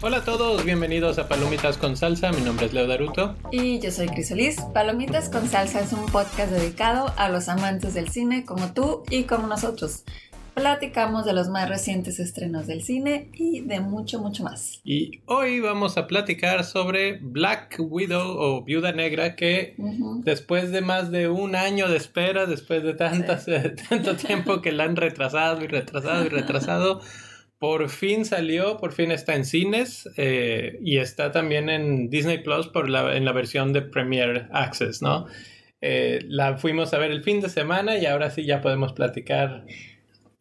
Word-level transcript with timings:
Hola 0.00 0.18
a 0.18 0.24
todos, 0.24 0.64
bienvenidos 0.64 1.18
a 1.18 1.28
Palomitas 1.28 1.76
con 1.76 1.96
Salsa. 1.96 2.30
Mi 2.32 2.40
nombre 2.40 2.66
es 2.66 2.72
Leo 2.72 2.86
Daruto. 2.86 3.34
Y 3.50 3.78
yo 3.80 3.90
soy 3.90 4.06
Crisolis. 4.06 4.60
Palomitas 4.72 5.28
con 5.28 5.48
Salsa 5.48 5.80
es 5.80 5.92
un 5.92 6.06
podcast 6.06 6.52
dedicado 6.52 7.12
a 7.16 7.28
los 7.28 7.48
amantes 7.48 7.94
del 7.94 8.08
cine 8.08 8.44
como 8.44 8.72
tú 8.72 9.02
y 9.10 9.24
como 9.24 9.46
nosotros. 9.48 10.04
Platicamos 10.58 11.24
de 11.24 11.34
los 11.34 11.48
más 11.48 11.68
recientes 11.68 12.18
estrenos 12.18 12.66
del 12.66 12.82
cine 12.82 13.30
y 13.32 13.60
de 13.60 13.78
mucho, 13.78 14.18
mucho 14.18 14.42
más. 14.42 14.80
Y 14.82 15.20
hoy 15.26 15.60
vamos 15.60 15.96
a 15.96 16.08
platicar 16.08 16.64
sobre 16.64 17.18
Black 17.20 17.76
Widow 17.78 18.36
o 18.36 18.64
Viuda 18.64 18.90
Negra, 18.90 19.36
que 19.36 19.76
después 20.24 20.72
de 20.72 20.80
más 20.80 21.12
de 21.12 21.28
un 21.28 21.54
año 21.54 21.88
de 21.88 21.96
espera, 21.96 22.46
después 22.46 22.82
de 22.82 22.94
tantas, 22.94 23.46
tanto 23.88 24.16
tiempo 24.16 24.60
que 24.60 24.72
la 24.72 24.82
han 24.82 24.96
retrasado 24.96 25.62
y 25.62 25.68
retrasado 25.68 26.26
y 26.26 26.28
retrasado, 26.28 27.02
por 27.60 27.88
fin 27.88 28.24
salió, 28.24 28.78
por 28.78 28.92
fin 28.92 29.12
está 29.12 29.36
en 29.36 29.44
cines 29.44 30.08
eh, 30.16 30.80
y 30.82 30.98
está 30.98 31.30
también 31.30 31.70
en 31.70 32.10
Disney 32.10 32.42
Plus 32.42 32.66
por 32.66 32.88
la, 32.88 33.16
en 33.16 33.24
la 33.24 33.30
versión 33.30 33.72
de 33.72 33.82
Premier 33.82 34.48
Access, 34.52 35.02
¿no? 35.02 35.26
Eh, 35.80 36.18
la 36.26 36.56
fuimos 36.56 36.92
a 36.94 36.98
ver 36.98 37.12
el 37.12 37.22
fin 37.22 37.40
de 37.40 37.48
semana 37.48 37.96
y 37.96 38.06
ahora 38.06 38.30
sí 38.30 38.44
ya 38.44 38.60
podemos 38.60 38.92
platicar 38.92 39.64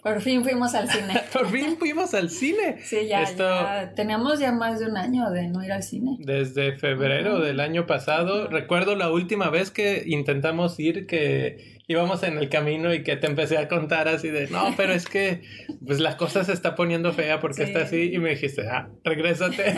por 0.07 0.21
fin 0.21 0.43
fuimos 0.43 0.73
al 0.73 0.89
cine. 0.89 1.21
Por 1.34 1.47
fin 1.49 1.77
fuimos 1.77 2.13
al 2.13 2.29
cine. 2.29 2.77
Sí, 2.84 3.07
ya, 3.07 3.23
ya, 3.23 3.93
Teníamos 3.95 4.39
ya 4.39 4.52
más 4.52 4.80
de 4.80 4.85
un 4.85 4.97
año 4.97 5.30
de 5.31 5.47
no 5.47 5.63
ir 5.63 5.71
al 5.71 5.83
cine. 5.83 6.17
Desde 6.20 6.77
febrero 6.77 7.39
del 7.39 7.59
año 7.59 7.85
pasado. 7.85 8.47
Recuerdo 8.47 8.95
la 8.95 9.11
última 9.11 9.49
vez 9.49 9.71
que 9.71 10.03
intentamos 10.05 10.80
ir 10.80 11.07
que 11.07 11.77
íbamos 11.88 12.21
en 12.23 12.38
el 12.38 12.49
camino 12.49 12.93
y 12.93 13.02
que 13.03 13.16
te 13.16 13.27
empecé 13.27 13.58
a 13.58 13.67
contar 13.67 14.08
así 14.09 14.30
de, 14.30 14.47
no, 14.47 14.73
pero 14.75 14.94
es 14.94 15.05
que 15.05 15.41
pues 15.86 15.99
la 15.99 16.17
cosa 16.17 16.44
se 16.44 16.52
está 16.52 16.75
poniendo 16.75 17.14
fea 17.14 17.39
porque 17.39 17.64
está 17.64 17.83
así 17.83 18.11
y 18.14 18.19
me 18.19 18.31
dijiste, 18.31 18.67
ah, 18.67 18.89
regrésate. 19.05 19.75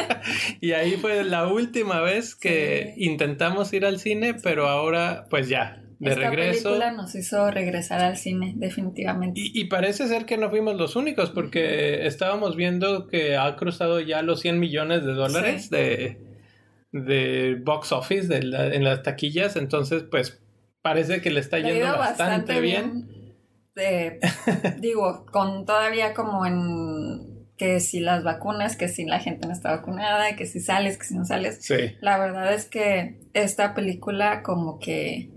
y 0.60 0.72
ahí 0.72 0.92
fue 0.92 1.22
la 1.22 1.46
última 1.46 2.00
vez 2.00 2.34
que 2.34 2.94
intentamos 2.96 3.72
ir 3.74 3.84
al 3.84 3.98
cine, 3.98 4.34
pero 4.34 4.68
ahora 4.68 5.26
pues 5.28 5.48
ya, 5.48 5.79
de 6.00 6.10
Esta 6.10 6.30
regreso. 6.30 6.62
película 6.70 6.90
nos 6.92 7.14
hizo 7.14 7.50
regresar 7.50 8.00
al 8.00 8.16
cine, 8.16 8.54
definitivamente. 8.56 9.38
Y, 9.40 9.52
y, 9.60 9.64
parece 9.66 10.08
ser 10.08 10.24
que 10.26 10.36
no 10.38 10.50
fuimos 10.50 10.74
los 10.76 10.96
únicos, 10.96 11.30
porque 11.30 12.06
estábamos 12.06 12.56
viendo 12.56 13.06
que 13.06 13.36
ha 13.36 13.54
cruzado 13.56 14.00
ya 14.00 14.22
los 14.22 14.40
100 14.40 14.58
millones 14.58 15.04
de 15.04 15.12
dólares 15.12 15.64
Sí. 15.64 15.68
de, 15.76 16.18
de 16.92 17.60
box 17.62 17.92
office 17.92 18.26
de 18.28 18.42
la- 18.42 18.74
en 18.74 18.82
las 18.82 19.02
taquillas. 19.02 19.56
Entonces, 19.56 20.02
pues 20.02 20.40
parece 20.82 21.20
que 21.20 21.30
le 21.30 21.40
está 21.40 21.58
Le 21.58 21.74
yendo 21.74 21.96
bastante, 21.98 22.60
bien. 22.60 23.08
Eh, 23.76 24.18
digo, 24.80 25.26
con 25.30 25.64
todavía 25.66 26.12
como 26.14 26.44
en 26.46 27.46
que 27.56 27.78
si 27.80 28.00
las 28.00 28.24
vacunas, 28.24 28.76
que 28.76 28.88
si 28.88 29.04
la 29.04 29.20
gente 29.20 29.46
no 29.46 29.52
está 29.52 29.70
vacunada, 29.76 30.34
que 30.34 30.46
si 30.46 30.60
sales, 30.60 30.96
que 30.96 31.04
si 31.04 31.14
no 31.14 31.24
sales. 31.26 31.58
Sí. 31.60 31.74
La 32.00 32.18
verdad 32.18 32.52
es 32.54 32.64
que 32.64 33.20
esta 33.34 33.74
película 33.74 34.42
como 34.42 34.78
que 34.78 35.30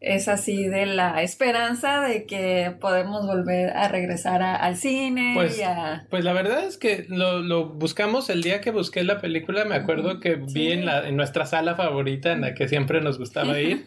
es 0.00 0.28
así 0.28 0.68
de 0.68 0.86
la 0.86 1.22
esperanza 1.22 2.00
de 2.02 2.24
que 2.24 2.72
podemos 2.80 3.26
volver 3.26 3.70
a 3.70 3.88
regresar 3.88 4.42
a- 4.42 4.54
al 4.54 4.76
cine 4.76 5.32
Pues, 5.34 5.58
y 5.58 5.62
a... 5.62 6.06
Pues 6.08 6.22
la 6.24 6.32
verdad 6.32 6.64
es 6.64 6.76
que 6.78 7.06
lo, 7.08 7.40
lo 7.40 7.68
buscamos 7.70 8.30
el 8.30 8.42
día 8.42 8.60
que 8.60 8.70
busqué 8.70 9.02
la 9.02 9.20
película. 9.20 9.64
Me 9.64 9.74
acuerdo 9.74 10.20
que 10.20 10.36
vi 10.36 10.70
en, 10.72 10.84
la, 10.86 11.08
en 11.08 11.16
nuestra 11.16 11.46
sala 11.46 11.74
favorita, 11.74 12.32
en 12.32 12.42
la 12.42 12.54
que 12.54 12.68
siempre 12.68 13.00
nos 13.00 13.18
gustaba 13.18 13.58
ir. 13.60 13.84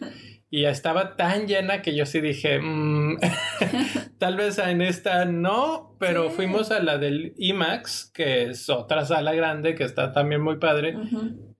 Y 0.54 0.66
estaba 0.66 1.16
tan 1.16 1.46
llena 1.46 1.80
que 1.80 1.96
yo 1.96 2.04
sí 2.04 2.20
dije, 2.20 2.60
"Mm, 2.60 3.16
tal 4.18 4.36
vez 4.36 4.58
en 4.58 4.82
esta 4.82 5.24
no, 5.24 5.96
pero 5.98 6.28
Sí. 6.28 6.36
fuimos 6.36 6.70
a 6.70 6.80
la 6.80 6.98
del 6.98 7.32
IMAX, 7.38 8.10
que 8.12 8.50
es 8.50 8.68
otra 8.68 9.06
sala 9.06 9.32
grande 9.32 9.74
que 9.74 9.84
está 9.84 10.12
también 10.12 10.42
muy 10.42 10.58
padre, 10.58 10.94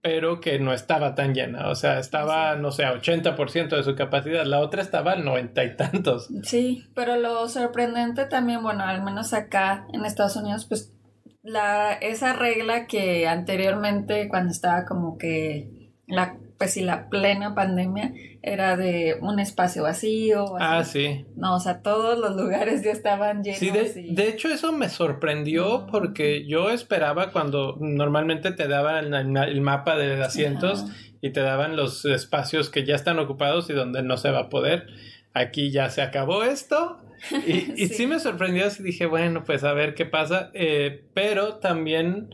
pero 0.03 0.41
que 0.41 0.59
no 0.59 0.75
estaba 0.75 1.15
tan 1.15 1.33
llena. 1.35 1.69
O 1.71 1.75
sea, 1.75 1.99
estaba, 1.99 2.55
no 2.57 2.71
sé, 2.71 2.85
a 2.85 2.93
80% 2.93 3.77
de 3.77 3.83
su 3.83 3.95
capacidad. 3.95 4.45
La 4.45 4.61
otra 4.61 4.83
estaba 4.83 5.13
al 5.13 5.25
noventa 5.25 5.65
y 5.65 5.75
tantos. 5.75 6.29
Sí, 6.43 6.85
pero 6.95 7.17
lo 7.17 7.49
sorprendente 7.49 8.27
también, 8.27 8.63
bueno, 8.63 8.85
al 8.85 9.03
menos 9.03 9.33
acá 9.33 9.87
en 9.95 10.05
Estados 10.05 10.37
Unidos, 10.37 10.67
pues 10.69 10.93
la, 11.43 11.95
esa 11.95 12.35
regla 12.35 12.87
que 12.87 13.27
anteriormente 13.27 14.29
cuando 14.29 14.51
estaba 14.53 14.85
como 14.85 15.17
que 15.17 15.93
la, 16.07 16.37
pues 16.63 16.75
sí, 16.75 16.83
la 16.83 17.09
plena 17.09 17.57
pandemia 17.57 18.13
era 18.41 18.77
de 18.77 19.17
un 19.21 19.41
espacio 19.41 19.83
vacío. 19.83 20.45
o 20.45 20.57
Ah, 20.61 20.79
así. 20.79 21.07
sí. 21.07 21.27
No, 21.35 21.57
o 21.57 21.59
sea, 21.59 21.83
todos 21.83 22.17
los 22.21 22.37
lugares 22.37 22.85
ya 22.85 22.93
estaban 22.93 23.43
llenos. 23.43 23.59
Sí, 23.59 23.71
de, 23.71 23.93
y- 24.01 24.15
de 24.15 24.29
hecho 24.29 24.49
eso 24.49 24.71
me 24.73 24.89
sorprendió 24.89 25.89
porque 25.91 26.47
yo 26.47 26.71
esperaba 26.71 27.33
cuando 27.33 27.77
normalmente 27.81 28.53
te 28.53 28.69
daban 28.69 29.13
el, 29.13 29.37
el 29.37 29.61
mapa 29.61 29.97
de 29.97 30.23
asientos 30.23 30.85
Ajá. 30.85 30.95
y 31.21 31.31
te 31.31 31.41
daban 31.41 31.75
los 31.75 32.05
espacios 32.05 32.71
que 32.71 32.85
ya 32.85 32.95
están 32.95 33.19
ocupados 33.19 33.69
y 33.69 33.73
donde 33.73 34.05
no 34.05 34.17
se 34.17 34.31
va 34.31 34.39
a 34.43 34.49
poder. 34.49 34.87
Aquí 35.35 35.73
ya 35.73 35.91
se 35.91 36.01
acabó 36.03 36.45
esto. 36.45 36.99
Y, 37.47 37.73
y 37.83 37.87
sí. 37.89 37.95
Sí. 37.95 38.07
me 38.07 38.19
sorprendió 38.21 38.67
así 38.67 38.83
dije, 38.85 39.07
bueno, 39.07 39.43
pues 39.45 39.65
a 39.65 39.73
ver 39.73 39.95
qué 39.95 40.07
pasa. 40.07 40.51
Eh, 40.55 41.05
pero 41.15 41.55
también, 41.57 42.29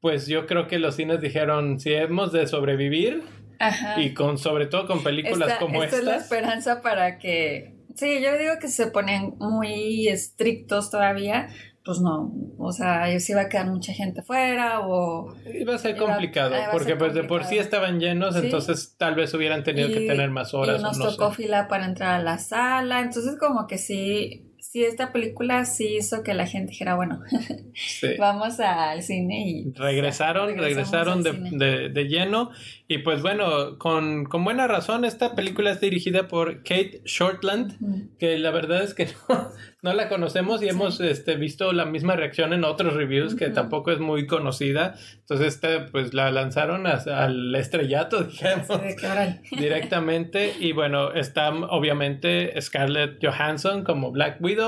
pues 0.00 0.26
yo 0.28 0.46
creo 0.46 0.66
que 0.68 0.78
los 0.78 0.96
cines 0.96 1.20
dijeron, 1.20 1.78
si 1.80 1.92
hemos 1.92 2.30
de 2.32 2.46
sobrevivir 2.48 3.22
Ajá. 3.58 4.00
y 4.00 4.14
con 4.14 4.38
sobre 4.38 4.66
todo 4.66 4.86
con 4.86 5.02
películas 5.02 5.48
Esta- 5.48 5.58
como 5.58 5.82
esta 5.82 5.96
es 5.98 6.04
la 6.04 6.16
esperanza 6.16 6.80
para 6.82 7.18
que. 7.18 7.74
Sí, 7.96 8.20
yo 8.22 8.36
digo 8.38 8.54
que 8.60 8.68
se 8.68 8.88
ponen 8.88 9.34
muy 9.38 10.08
estrictos 10.08 10.90
todavía. 10.90 11.48
Pues 11.84 12.00
no, 12.00 12.32
o 12.56 12.72
sea, 12.72 13.20
se 13.20 13.32
iba 13.32 13.42
a 13.42 13.48
quedar 13.50 13.66
mucha 13.66 13.92
gente 13.92 14.22
fuera 14.22 14.80
o... 14.80 15.34
Iba 15.52 15.74
a 15.74 15.78
ser 15.78 15.96
complicado, 15.98 16.54
ah, 16.54 16.62
iba 16.62 16.70
porque 16.72 16.92
ser 16.92 16.98
pues 16.98 17.12
de 17.12 17.24
por 17.24 17.44
sí 17.44 17.58
estaban 17.58 18.00
llenos, 18.00 18.34
Sí. 18.34 18.40
entonces 18.46 18.94
tal 18.96 19.14
vez 19.14 19.34
hubieran 19.34 19.64
tenido 19.64 19.88
que 19.88 20.06
tener 20.06 20.30
más 20.30 20.54
horas. 20.54 20.80
Y 20.80 20.82
nos 20.82 20.98
o 20.98 21.04
no 21.04 21.10
tocó 21.10 21.28
sé. 21.34 21.42
fila 21.42 21.68
para 21.68 21.84
entrar 21.84 22.14
a 22.18 22.22
la 22.22 22.38
sala, 22.38 23.00
entonces 23.00 23.36
como 23.38 23.66
que 23.66 23.76
sí, 23.76 24.43
sí, 24.74 24.82
esta 24.84 25.12
película 25.12 25.64
sí 25.66 25.98
hizo 25.98 26.24
que 26.24 26.34
la 26.34 26.48
gente 26.48 26.70
dijera, 26.72 26.96
bueno, 26.96 27.20
Sí. 27.74 28.08
vamos 28.18 28.58
al 28.58 29.02
cine 29.04 29.44
y... 29.48 29.72
Regresaron, 29.72 30.58
regresaron 30.58 31.22
de, 31.22 31.32
de- 31.52 31.88
de 31.90 32.04
lleno. 32.08 32.50
Y 32.88 32.98
pues 32.98 33.22
bueno, 33.22 33.78
con, 33.78 34.24
con 34.24 34.42
buena 34.44 34.66
razón, 34.66 35.04
esta 35.04 35.34
película 35.36 35.70
es 35.70 35.80
dirigida 35.80 36.26
por 36.28 36.58
Kate 36.64 37.02
Shortland, 37.04 37.76
Ujú. 37.80 38.08
que 38.18 38.36
la 38.36 38.50
verdad 38.50 38.82
es 38.82 38.94
que 38.94 39.06
no, 39.28 39.48
no 39.82 39.92
la 39.94 40.08
conocemos 40.08 40.60
y 40.60 40.64
Sí. 40.64 40.70
hemos 40.70 41.00
este, 41.00 41.36
visto 41.36 41.72
la 41.72 41.84
misma 41.84 42.16
reacción 42.16 42.52
en 42.52 42.64
otros 42.64 42.94
reviews, 42.94 43.36
que 43.36 43.46
Ujú. 43.46 43.54
tampoco 43.54 43.92
es 43.92 44.00
muy 44.00 44.26
conocida. 44.26 44.96
Entonces, 45.20 45.54
esta, 45.54 45.86
pues 45.92 46.14
la 46.14 46.32
lanzaron 46.32 46.86
a- 46.88 46.94
al 47.24 47.54
estrellato, 47.54 48.24
digamos. 48.24 48.66
Que, 48.96 49.56
directamente. 49.56 50.52
Y 50.58 50.72
bueno, 50.72 51.12
está 51.12 51.50
obviamente 51.50 52.60
Scarlett 52.60 53.24
Johansson 53.24 53.84
como 53.84 54.10
Black 54.10 54.38
Widow. 54.40 54.63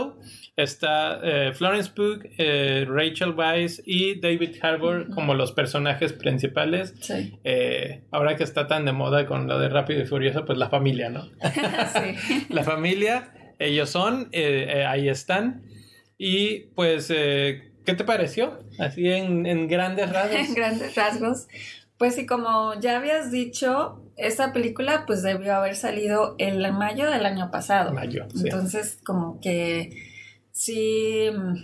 Está 0.57 1.21
eh, 1.23 1.53
Florence 1.53 1.91
Pugh, 1.95 2.23
eh, 2.39 2.87
Rachel 2.89 3.31
Weisz 3.31 3.83
y 3.84 4.19
David 4.21 4.57
Harbour 4.62 5.11
como 5.15 5.34
los 5.34 5.53
personajes 5.53 6.12
principales. 6.12 6.95
Sí, 7.01 7.39
Eh, 7.45 8.03
ahora 8.11 8.37
que 8.37 8.45
está 8.45 8.67
tan 8.67 8.85
de 8.85 8.93
moda 8.93 9.27
con 9.27 9.47
lo 9.47 9.59
de 9.59 9.69
Rápido 9.69 10.01
y 10.03 10.06
Furioso, 10.06 10.45
pues 10.45 10.59
la 10.59 10.71
familia, 10.71 11.11
¿no? 11.11 11.25
sí. 11.41 12.47
la 12.49 12.65
familia, 12.65 13.33
ellos 13.59 13.91
son, 13.91 14.31
ahí 14.33 15.09
están. 15.09 15.62
Y 16.19 16.61
pues, 16.75 17.09
¿qué 17.09 17.95
te 17.97 18.05
pareció? 18.05 18.59
Así 18.79 19.09
en, 19.09 19.45
en 19.45 19.69
grandes 19.69 20.11
rasgos. 20.11 20.41
en 20.49 20.55
grandes 20.55 20.95
rasgos. 20.95 21.49
Pues 21.99 22.15
sí, 22.15 22.27
como 22.27 22.79
ya 22.81 22.99
habías 22.99 23.31
dicho, 23.31 24.03
esta 24.16 24.53
película 24.53 25.04
pues 25.06 25.22
debió 25.22 25.54
haber 25.54 25.77
salido 25.77 26.35
en 26.38 26.61
mayo 26.73 27.11
del 27.11 27.26
año 27.26 27.50
pasado. 27.50 27.93
Mayo, 27.93 28.26
sí. 28.35 28.44
Entonces 28.44 28.99
como 29.05 29.41
que 29.41 29.91
sí 30.52 31.29
mm, 31.35 31.55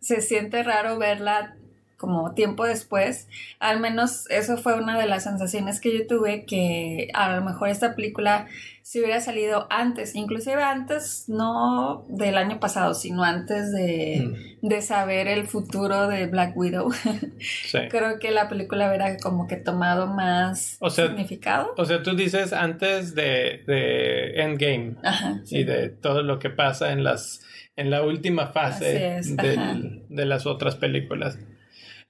se 0.00 0.20
siente 0.20 0.62
raro 0.62 0.98
verla 0.98 1.56
como 2.00 2.32
tiempo 2.32 2.64
después. 2.64 3.28
Al 3.58 3.78
menos 3.78 4.28
eso 4.30 4.56
fue 4.56 4.74
una 4.74 4.98
de 4.98 5.06
las 5.06 5.24
sensaciones 5.24 5.80
que 5.80 5.96
yo 5.96 6.06
tuve 6.06 6.46
que 6.46 7.08
a 7.12 7.36
lo 7.36 7.44
mejor 7.44 7.68
esta 7.68 7.94
película 7.94 8.46
si 8.82 8.98
hubiera 8.98 9.20
salido 9.20 9.68
antes, 9.70 10.16
inclusive 10.16 10.62
antes 10.62 11.28
no 11.28 12.06
del 12.08 12.36
año 12.36 12.58
pasado, 12.58 12.94
sino 12.94 13.22
antes 13.22 13.70
de, 13.70 14.20
Mm, 14.20 14.66
de 14.66 14.82
saber 14.82 15.28
el 15.28 15.46
futuro 15.46 16.08
de 16.08 16.26
Black 16.26 16.56
Widow. 16.56 16.90
sí. 17.40 17.78
Creo 17.90 18.18
que 18.18 18.30
la 18.30 18.48
película 18.48 18.88
hubiera 18.88 19.16
como 19.18 19.46
que 19.46 19.56
tomado 19.56 20.06
más 20.06 20.76
O 20.80 20.90
sea, 20.90 21.06
significado. 21.06 21.72
O 21.76 21.84
sea, 21.84 22.02
tú 22.02 22.16
dices 22.16 22.52
antes 22.52 23.14
de, 23.14 23.62
de 23.66 24.40
Endgame 24.42 24.96
Ajá, 25.02 25.40
y 25.50 25.64
de 25.64 25.90
todo 25.90 26.22
lo 26.22 26.38
que 26.38 26.50
pasa 26.50 26.92
en 26.92 27.04
las 27.04 27.42
en 27.76 27.90
la 27.90 28.02
última 28.02 28.48
fase 28.48 29.18
es, 29.18 29.34
ajá. 29.38 29.78
de 30.08 30.26
las 30.26 30.46
otras 30.46 30.76
películas. 30.76 31.38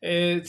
Eh, 0.02 0.42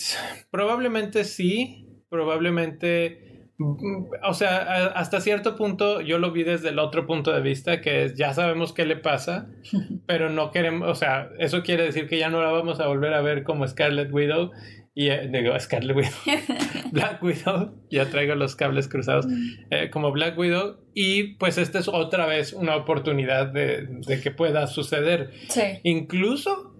probablemente 0.49 1.23
sí, 1.23 2.03
probablemente 2.09 3.31
Mm, 3.61 4.05
o 4.23 4.33
sea, 4.33 4.87
hasta 4.87 5.21
cierto 5.21 5.55
punto 5.55 6.01
yo 6.01 6.17
lo 6.17 6.31
vi 6.31 6.43
desde 6.43 6.69
el 6.69 6.79
otro 6.79 7.05
punto 7.05 7.31
de 7.31 7.41
vista, 7.41 7.81
que 7.81 8.05
es 8.05 8.15
ya 8.15 8.33
sabemos 8.33 8.73
qué 8.73 8.85
le 8.85 8.95
pasa, 8.95 9.49
pero 10.07 10.29
no 10.29 10.51
queremos, 10.51 10.89
o 10.89 10.95
sea, 10.95 11.29
eso 11.39 11.61
quiere 11.63 11.83
decir 11.83 12.07
que 12.07 12.17
ya 12.17 12.29
no 12.29 12.41
la 12.41 12.51
vamos 12.51 12.79
a 12.79 12.87
volver 12.87 13.13
a 13.13 13.21
ver 13.21 13.43
como 13.43 13.67
Scarlet 13.67 14.11
Widow 14.11 14.51
y 14.93 15.09
eh, 15.09 15.29
digo 15.31 15.57
Scarlet 15.59 15.95
Widow, 15.95 16.11
Black 16.91 17.21
Widow, 17.23 17.75
ya 17.89 18.09
traigo 18.09 18.35
los 18.35 18.55
cables 18.55 18.87
cruzados, 18.87 19.27
eh, 19.69 19.89
como 19.91 20.11
Black 20.11 20.37
Widow 20.37 20.77
y 20.93 21.35
pues 21.35 21.57
esta 21.57 21.79
es 21.79 21.87
otra 21.87 22.25
vez 22.25 22.53
una 22.53 22.75
oportunidad 22.75 23.47
de, 23.47 23.87
de 24.07 24.21
que 24.21 24.31
pueda 24.31 24.67
suceder. 24.67 25.31
Sí. 25.49 25.61
Incluso 25.83 26.75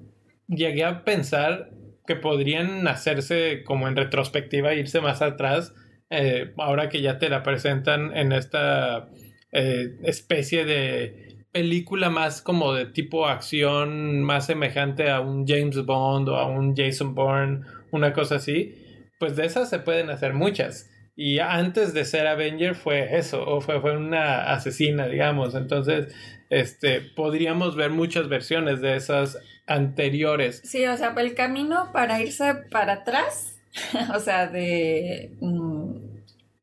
llegué 0.47 0.83
a 0.83 1.05
pensar 1.05 1.69
que 2.05 2.15
podrían 2.15 2.87
hacerse 2.87 3.63
como 3.63 3.87
en 3.87 3.95
retrospectiva, 3.95 4.73
irse 4.73 5.01
más 5.01 5.21
atrás 5.21 5.73
eh, 6.13 6.51
ahora 6.57 6.89
que 6.89 7.01
ya 7.01 7.17
te 7.17 7.29
la 7.29 7.41
presentan 7.41 8.15
en 8.15 8.33
esta 8.33 9.07
eh, 9.53 9.95
especie 10.03 10.65
de 10.65 11.37
película 11.53 12.09
más 12.09 12.41
como 12.41 12.73
de 12.73 12.85
tipo 12.85 13.27
acción, 13.27 14.21
más 14.21 14.45
semejante 14.45 15.09
a 15.09 15.21
un 15.21 15.47
James 15.47 15.85
Bond 15.85 16.27
o 16.27 16.35
a 16.35 16.47
un 16.47 16.75
Jason 16.75 17.15
Bourne, 17.15 17.61
una 17.91 18.11
cosa 18.11 18.35
así, 18.35 18.75
pues 19.19 19.37
de 19.37 19.45
esas 19.45 19.69
se 19.69 19.79
pueden 19.79 20.09
hacer 20.09 20.33
muchas. 20.33 20.89
Y 21.23 21.37
antes 21.37 21.93
de 21.93 22.03
ser 22.03 22.25
Avenger 22.25 22.73
fue 22.73 23.15
eso, 23.15 23.45
o 23.45 23.61
fue, 23.61 23.79
fue 23.79 23.95
una 23.95 24.51
asesina, 24.51 25.05
digamos. 25.05 25.53
Entonces, 25.53 26.11
este, 26.49 26.99
podríamos 26.99 27.75
ver 27.75 27.91
muchas 27.91 28.27
versiones 28.27 28.81
de 28.81 28.95
esas 28.95 29.37
anteriores. 29.67 30.63
Sí, 30.65 30.83
o 30.87 30.97
sea, 30.97 31.13
el 31.15 31.35
camino 31.35 31.91
para 31.93 32.19
irse 32.19 32.55
para 32.71 32.93
atrás, 32.93 33.55
o 34.15 34.19
sea, 34.19 34.47
de 34.47 35.37
mm, 35.41 35.91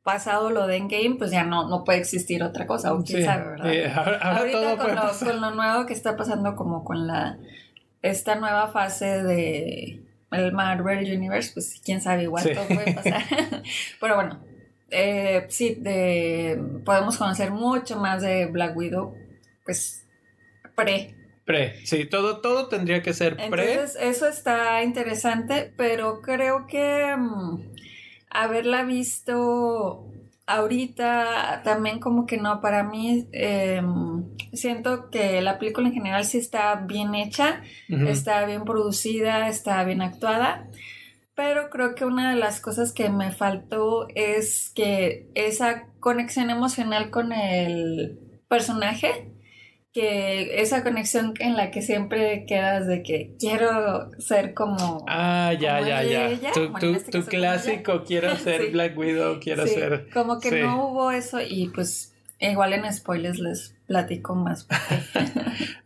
pasado 0.02 0.50
lo 0.50 0.66
de 0.66 0.78
Endgame, 0.78 1.14
pues 1.19 1.31
ya 1.31 1.44
no, 1.44 1.69
no 1.69 1.84
puede 1.84 2.00
existir 2.00 2.43
otra 2.43 2.66
cosa, 2.66 2.94
o 2.94 3.05
quién 3.05 3.25
sabe, 3.25 3.50
¿verdad? 3.50 4.19
Ahorita 4.20 4.76
con, 4.76 4.93
lo, 4.96 5.02
con, 5.20 5.40
lo, 5.40 5.50
nuevo 5.52 5.87
que 5.87 5.93
está 5.93 6.16
pasando 6.16 6.56
como 6.56 6.82
con 6.82 7.06
la 7.06 7.38
esta 8.02 8.34
nueva 8.34 8.72
fase 8.72 9.22
de 9.22 10.02
el 10.32 10.52
Marvel 10.52 11.16
Universe, 11.16 11.52
pues 11.55 11.81
quién 11.84 12.00
sabe, 12.00 12.25
igual 12.25 12.43
todo 12.52 12.66
puede 12.66 12.93
pasar. 12.93 13.22
Pero 14.00 14.16
bueno, 14.16 14.48
eh, 14.90 15.46
sí, 15.49 15.75
de, 15.75 16.61
podemos 16.85 17.17
conocer 17.17 17.50
mucho 17.50 17.99
más 17.99 18.23
de 18.23 18.46
Black 18.46 18.76
Widow, 18.76 19.14
pues 19.64 20.06
pre. 20.75 21.14
Pre, 21.44 21.87
sí, 21.87 22.05
todo, 22.05 22.40
todo 22.40 22.69
tendría 22.69 23.02
que 23.02 23.14
ser 23.14 23.37
pre. 23.37 23.73
Entonces, 23.73 23.96
eso 24.00 24.29
está 24.29 24.82
interesante, 24.82 25.73
pero 25.76 26.20
creo 26.20 26.67
que 26.67 27.14
mm, 27.17 27.58
haberla 28.31 28.82
visto 28.85 30.05
ahorita 30.49 31.61
también 31.62 32.00
como 32.00 32.25
que 32.25 32.38
no, 32.38 32.61
para 32.62 32.82
mí 32.82 33.29
em, 33.32 34.25
siento 34.55 35.11
que 35.11 35.43
la 35.43 35.58
película 35.58 35.88
en 35.88 35.94
general 35.94 36.25
sí 36.25 36.38
está 36.38 36.75
bien 36.76 37.14
hecha, 37.14 37.62
está 37.88 38.46
bien 38.46 38.64
producida, 38.64 39.49
está 39.49 39.84
bien 39.84 40.00
actuada, 40.00 40.67
pero 41.38 41.70
creo 41.70 41.94
que 41.94 42.05
una 42.05 42.31
de 42.31 42.37
las 42.37 42.61
cosas 42.61 42.93
que 42.93 43.11
me 43.11 43.31
faltó 43.31 44.08
es 44.17 44.73
que 44.75 45.31
esa 45.37 45.87
conexión 46.00 46.50
emocional 46.50 47.11
con 47.11 47.32
el 47.32 48.19
personaje 48.49 49.31
que 49.93 50.61
esa 50.61 50.82
conexión 50.82 51.35
en 51.38 51.56
la 51.56 51.70
que 51.70 51.81
siempre 51.81 52.44
quedas 52.44 52.88
de 52.88 53.05
que 53.05 53.37
quiero 53.38 54.11
ser 54.19 54.52
como. 54.52 55.05
Ah, 55.06 55.52
ya, 55.52 55.81
ya, 55.81 56.02
ya. 56.02 56.50
tu, 56.50 56.73
este 56.88 57.23
clásico, 57.23 58.02
quiero 58.05 58.34
ser 58.44 58.73
Black 58.73 58.99
Widow, 58.99 59.38
quiero 59.38 59.64
ser. 59.64 60.11
Como 60.12 60.41
que 60.41 60.61
no 60.61 60.88
hubo 60.88 61.12
eso 61.12 61.41
y 61.41 61.69
pues 61.69 62.17
igual 62.40 62.73
en 62.73 62.93
spoilers 62.93 63.38
les 63.38 63.75
platico 63.87 64.35
más. 64.35 64.67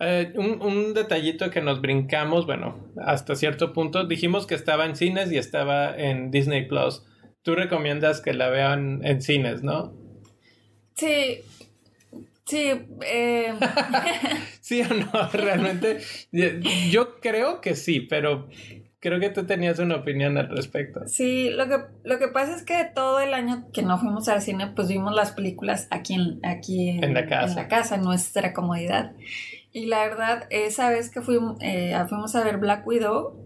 Eh, 0.05 0.33
un, 0.35 0.61
un, 0.61 0.95
detallito 0.95 1.49
que 1.51 1.61
nos 1.61 1.81
brincamos, 1.81 2.45
bueno, 2.45 2.93
hasta 3.07 3.37
cierto 3.37 3.73
punto, 3.73 4.05
dijimos 4.05 4.49
que 4.49 4.57
estaba 4.57 4.85
en 4.85 4.97
cines 4.97 5.31
y 5.31 5.39
estaba 5.39 5.97
en 5.97 6.33
Disney 6.33 6.67
Plus. 6.67 7.05
Tú 7.43 7.55
recomiendas 7.55 8.21
que 8.21 8.35
la 8.35 8.49
vean 8.51 9.01
en 9.05 9.23
cines, 9.23 9.63
¿no? 9.63 9.95
Sí, 10.95 11.43
Sí, 12.45 12.71
eh... 13.07 13.55
sí 14.61 14.83
o 14.83 14.89
no, 14.93 15.29
realmente 15.33 16.01
yo 16.91 17.21
creo 17.21 17.61
que 17.61 17.75
sí, 17.75 18.01
pero 18.01 18.49
creo 19.03 19.19
que 19.19 19.31
tú 19.31 19.45
tenías 19.45 19.81
una 19.81 19.97
opinión 19.97 20.39
al 20.39 20.49
respecto. 20.49 21.01
Sí, 21.07 21.51
lo 21.51 21.69
que, 21.69 21.79
lo 22.05 22.19
que 22.21 22.29
pasa 22.29 22.55
es 22.55 22.63
que 22.63 22.85
todo 22.95 23.21
el 23.21 23.35
año 23.35 23.67
que 23.73 23.83
no 23.83 23.99
fuimos 23.99 24.29
al 24.29 24.41
cine, 24.41 24.69
pues 24.69 24.89
vimos 24.89 25.13
las 25.13 25.33
películas 25.33 25.89
aquí 25.91 26.15
en, 26.15 26.41
aquí 26.47 26.91
en, 26.91 27.13
la 27.13 27.27
casa. 27.27 27.51
En 27.51 27.57
la 27.57 27.69
casa, 27.69 27.95
en 27.97 28.03
nuestra 28.03 28.53
comodidad. 28.53 29.13
Y 29.73 29.87
la 29.87 30.05
verdad, 30.05 30.47
esa 30.51 30.89
vez 30.89 31.11
que 31.11 31.21
fuimos, 31.21 31.59
eh, 31.61 31.95
fuimos 32.09 32.35
a 32.37 32.45
ver 32.45 32.59
Black 32.59 32.87
Widow, 32.87 33.45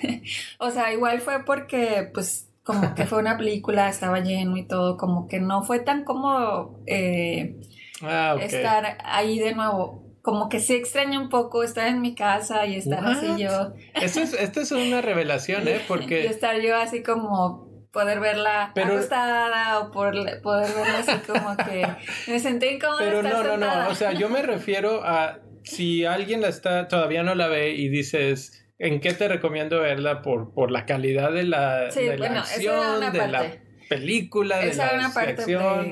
o 0.58 0.70
sea, 0.70 0.92
igual 0.94 1.20
fue 1.20 1.44
porque, 1.44 2.10
pues, 2.14 2.50
como 2.62 2.94
que 2.94 3.04
fue 3.04 3.18
una 3.18 3.36
película, 3.38 3.90
estaba 3.90 4.20
lleno 4.20 4.56
y 4.56 4.66
todo, 4.66 4.96
como 4.96 5.28
que 5.28 5.38
no 5.38 5.62
fue 5.64 5.80
tan 5.80 6.04
cómodo 6.04 6.80
eh, 6.86 7.56
Ah, 8.02 8.36
estar 8.40 8.98
ahí 9.04 9.38
de 9.38 9.54
nuevo. 9.54 10.03
Como 10.24 10.48
que 10.48 10.58
sí 10.58 10.74
extraña 10.74 11.20
un 11.20 11.28
poco 11.28 11.62
estar 11.62 11.86
en 11.86 12.00
mi 12.00 12.14
casa 12.14 12.64
y 12.64 12.76
estar 12.76 13.04
así 13.04 13.36
yo. 13.36 13.74
Esto 13.92 14.20
es, 14.20 14.32
esto 14.32 14.62
es 14.62 14.72
una 14.72 15.02
revelación, 15.02 15.68
¿eh? 15.68 15.82
Porque... 15.86 16.24
y 16.24 16.26
estar 16.28 16.58
yo 16.62 16.76
así 16.76 17.02
como 17.02 17.68
poder 17.92 18.20
verla 18.20 18.72
Pero... 18.74 18.94
acostada 18.94 19.80
o 19.80 19.90
por, 19.90 20.14
poder 20.40 20.74
verla 20.74 21.00
así 21.00 21.12
como 21.30 21.54
que 21.58 21.86
me 22.26 22.38
sentí 22.38 22.68
incómoda. 22.68 23.00
Pero 23.00 23.22
no, 23.22 23.42
no, 23.42 23.56
no, 23.58 23.88
o 23.90 23.94
sea, 23.94 24.12
yo 24.12 24.30
me 24.30 24.40
refiero 24.40 25.02
a 25.04 25.40
si 25.62 26.06
alguien 26.06 26.40
la 26.40 26.48
está, 26.48 26.88
todavía 26.88 27.22
no 27.22 27.34
la 27.34 27.48
ve 27.48 27.74
y 27.74 27.90
dices, 27.90 28.66
¿en 28.78 29.00
qué 29.00 29.12
te 29.12 29.28
recomiendo 29.28 29.78
verla? 29.80 30.22
Por, 30.22 30.54
por 30.54 30.70
la 30.70 30.86
calidad 30.86 31.32
de 31.32 31.44
la, 31.44 31.90
de 31.90 32.16
la 32.16 32.40
acción, 32.40 33.12
de 33.12 33.28
la 33.28 33.63
película, 33.88 34.58
de 34.58 34.70
Esa 34.70 34.94
una 34.94 35.12
parte 35.12 35.44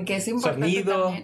que 0.05 0.17
es 0.17 0.29
importante 0.29 0.83
sonido. 0.83 1.15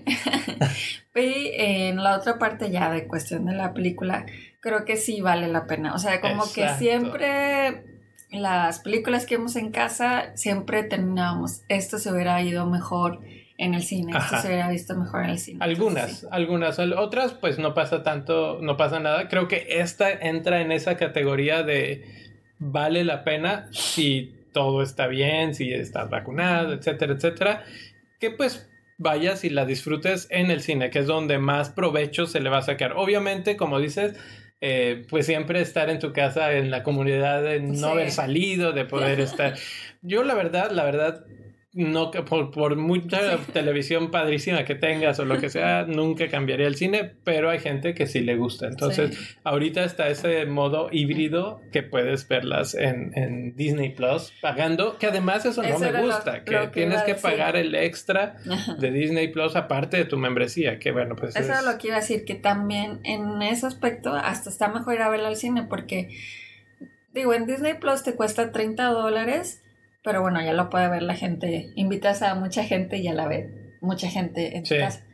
y 1.15 1.50
en 1.55 2.03
la 2.03 2.17
otra 2.17 2.38
parte 2.38 2.70
ya 2.70 2.91
de 2.91 3.06
cuestión 3.06 3.47
de 3.47 3.55
la 3.55 3.73
película, 3.75 4.26
creo 4.61 4.85
que 4.85 4.97
sí 4.97 5.20
vale 5.20 5.49
la 5.49 5.67
pena. 5.67 5.94
O 5.94 5.99
sea, 5.99 6.20
como 6.20 6.44
que 6.53 6.69
siempre 6.79 7.85
las 8.31 8.81
películas 8.81 9.26
que 9.26 9.37
vemos 9.37 9.56
en 9.56 9.70
casa, 9.70 10.37
siempre 10.37 10.82
terminábamos, 10.82 11.62
esto 11.69 11.99
se 11.99 12.12
hubiera 12.12 12.41
ido 12.43 12.67
mejor 12.67 13.20
en 13.56 13.75
el 13.75 13.82
cine, 13.82 14.12
esto 14.17 14.41
se 14.41 14.49
hubiera 14.49 14.69
visto 14.69 14.97
mejor 14.97 15.25
en 15.25 15.31
el 15.31 15.38
cine. 15.38 15.59
Algunas, 15.61 16.26
algunas, 16.31 16.79
otras 16.79 17.32
pues 17.32 17.58
no 17.58 17.75
pasa 17.75 18.03
tanto, 18.03 18.60
no 18.60 18.77
pasa 18.77 19.01
nada. 19.01 19.29
Creo 19.29 19.48
que 19.48 19.67
esta 19.69 20.10
entra 20.10 20.60
en 20.60 20.70
esa 20.70 20.96
categoría 20.96 21.63
de 21.63 22.05
vale 22.58 23.05
la 23.05 23.25
pena 23.25 23.69
si 23.72 24.38
todo 24.52 24.82
está 24.82 25.06
bien, 25.06 25.55
si 25.55 25.72
estás 25.72 26.10
vacunado, 26.10 26.72
etcétera, 26.72 27.14
etcétera, 27.14 27.64
que 28.20 28.31
pues 28.31 28.69
vayas 28.98 29.44
y 29.44 29.50
la 29.50 29.64
disfrutes 29.64 30.26
en 30.31 30.50
el 30.50 30.60
cine, 30.60 30.90
que 30.90 30.98
es 30.98 31.06
donde 31.06 31.38
más 31.38 31.70
provecho 31.70 32.26
se 32.26 32.40
le 32.40 32.50
va 32.50 32.58
a 32.58 32.62
sacar. 32.62 32.94
Obviamente, 32.96 33.56
como 33.56 33.78
dices, 33.78 34.19
eh, 34.60 35.06
pues 35.08 35.26
siempre 35.26 35.60
estar 35.60 35.88
en 35.88 36.00
tu 36.00 36.12
casa, 36.12 36.52
en 36.52 36.70
la 36.70 36.82
comunidad, 36.82 37.43
de 37.43 37.60
no 37.60 37.88
haber 37.88 38.10
salido, 38.10 38.72
de 38.72 38.84
poder 38.84 39.20
estar. 39.20 39.55
Yo 40.02 40.24
la 40.24 40.34
verdad, 40.34 40.72
la 40.72 40.84
verdad, 40.84 41.24
no 41.85 42.11
por, 42.11 42.51
por 42.51 42.77
mucha 42.77 43.39
televisión 43.53 44.11
padrísima 44.11 44.65
que 44.65 44.75
tengas 44.75 45.19
o 45.20 45.25
lo 45.25 45.39
que 45.39 45.49
sea, 45.49 45.85
nunca 45.85 46.29
cambiaría 46.29 46.67
el 46.67 46.75
cine, 46.75 47.13
pero 47.25 47.51
hay 47.51 47.61
gente 47.61 47.94
que 47.94 48.06
sí 48.06 48.20
le 48.20 48.37
gusta. 48.37 48.67
Entonces, 48.67 49.37
ahorita 49.44 49.85
está 49.85 50.08
ese 50.08 50.44
modo 50.47 50.89
híbrido 50.91 51.61
que 51.73 51.85
puedes 51.85 52.27
verlas 52.27 52.75
en, 52.75 53.13
en 53.15 53.55
Disney 53.55 53.91
Plus 53.91 54.32
pagando, 54.41 54.99
que 54.99 55.06
además 55.06 55.47
eso, 55.47 55.63
no 55.63 55.79
me 55.79 56.03
gusta, 56.03 56.44
que, 56.44 56.69
tienes 56.73 57.03
que 57.03 57.15
pagar 57.15 57.56
el 57.56 57.75
extra 57.75 58.37
de 58.79 58.91
Disney 58.91 59.29
Plus 59.29 59.55
aparte 59.55 59.97
de 59.97 60.05
tu 60.05 60.17
membresía, 60.17 60.79
que 60.79 60.91
bueno, 60.91 61.15
pues... 61.15 61.37
Eso 61.37 61.53
es... 61.53 61.65
lo 61.65 61.79
que 61.79 61.89
iba 61.89 61.97
a 61.97 62.01
decir, 62.01 62.25
que 62.25 62.35
también 62.35 63.01
en 63.05 63.41
ese 63.43 63.67
aspecto 63.67 64.13
hasta 64.15 64.51
está 64.51 64.69
mejor 64.69 64.94
ir 64.94 65.03
a 65.03 65.08
verla 65.08 65.29
al 65.29 65.37
cine 65.37 65.63
porque, 65.63 66.08
digo, 67.15 67.35
en 67.35 67.47
Disney 67.47 67.75
Plus 67.75 68.03
te 68.03 68.15
cuesta 68.15 68.51
30 68.51 68.85
dólares 68.87 69.63
pero 70.02 70.22
bueno, 70.22 70.43
ya 70.43 70.52
lo 70.52 70.70
puede 70.70 70.88
ver 70.88 71.02
la 71.02 71.14
gente. 71.14 71.72
Invitas 71.74 72.22
a 72.22 72.34
mucha 72.34 72.64
gente 72.64 72.98
y 72.98 73.05
ya 73.05 73.14
la 73.14 73.28
ve 73.28 73.76
mucha 73.81 74.08
gente 74.08 74.56
en 74.56 74.64
tu 74.64 74.76
casa. 74.76 75.05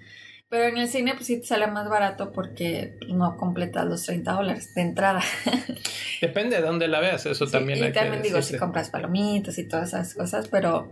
Pero 0.49 0.69
en 0.69 0.79
el 0.79 0.89
cine, 0.89 1.15
pues 1.15 1.27
sí 1.27 1.41
te 1.41 1.47
sale 1.47 1.67
más 1.67 1.89
barato 1.89 2.31
porque 2.31 2.97
no 3.09 3.37
completas 3.37 3.87
los 3.87 4.05
30 4.05 4.33
dólares 4.33 4.75
de 4.75 4.83
entrada. 4.83 5.21
Depende 6.21 6.57
de 6.57 6.63
dónde 6.63 6.87
la 6.87 7.01
veas, 7.01 7.27
eso 7.27 7.47
también 7.47 7.85
y 7.85 7.93
también 7.93 8.23
digo, 8.23 8.41
si 8.41 8.57
compras 8.57 8.91
palomitas 8.91 9.59
y 9.59 9.67
todas 9.67 9.89
esas 9.89 10.15
cosas, 10.15 10.49
pero, 10.49 10.91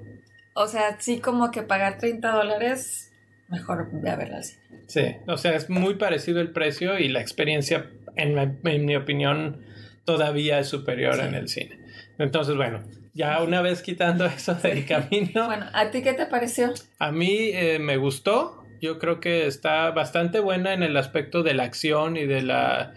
o 0.55 0.67
sea, 0.67 0.97
sí 0.99 1.21
como 1.21 1.51
que 1.51 1.63
pagar 1.63 1.99
30 1.99 2.33
dólares, 2.33 3.13
mejor 3.49 3.89
ve 3.93 4.11
a 4.11 4.17
verla 4.17 4.39
así. 4.39 4.57
Sí, 4.89 5.17
o 5.29 5.37
sea, 5.37 5.55
es 5.55 5.71
muy 5.71 5.95
parecido 5.95 6.41
el 6.41 6.51
precio 6.51 6.99
y 6.99 7.09
la 7.09 7.21
experiencia, 7.21 7.89
en 8.17 8.85
mi, 8.85 8.97
opinión, 8.97 9.65
todavía 10.05 10.59
es 10.59 10.67
superior 10.67 11.21
en 11.21 11.35
el 11.35 11.49
cine. 11.49 11.79
Entonces, 12.19 12.57
bueno, 12.57 12.83
ya 13.15 13.43
una 13.43 13.63
vez 13.63 13.83
quitando 13.83 14.27
eso 14.37 14.55
del 14.55 14.87
camino. 14.87 15.47
bueno, 15.47 15.67
¿a 15.73 15.91
ti 15.91 16.03
qué 16.03 16.15
te 16.15 16.27
pareció? 16.27 16.73
A 16.99 17.13
mí 17.13 17.51
eh, 17.53 17.79
me 17.79 17.97
gustó. 17.97 18.65
Yo 18.81 18.99
creo 18.99 19.21
que 19.21 19.47
está 19.47 19.91
bastante 19.93 20.41
buena 20.41 20.73
en 20.73 20.83
el 20.83 20.97
aspecto 20.97 21.43
de 21.43 21.55
la 21.55 21.63
acción 21.63 22.17
y 22.17 22.27
de 22.27 22.43
la 22.43 22.95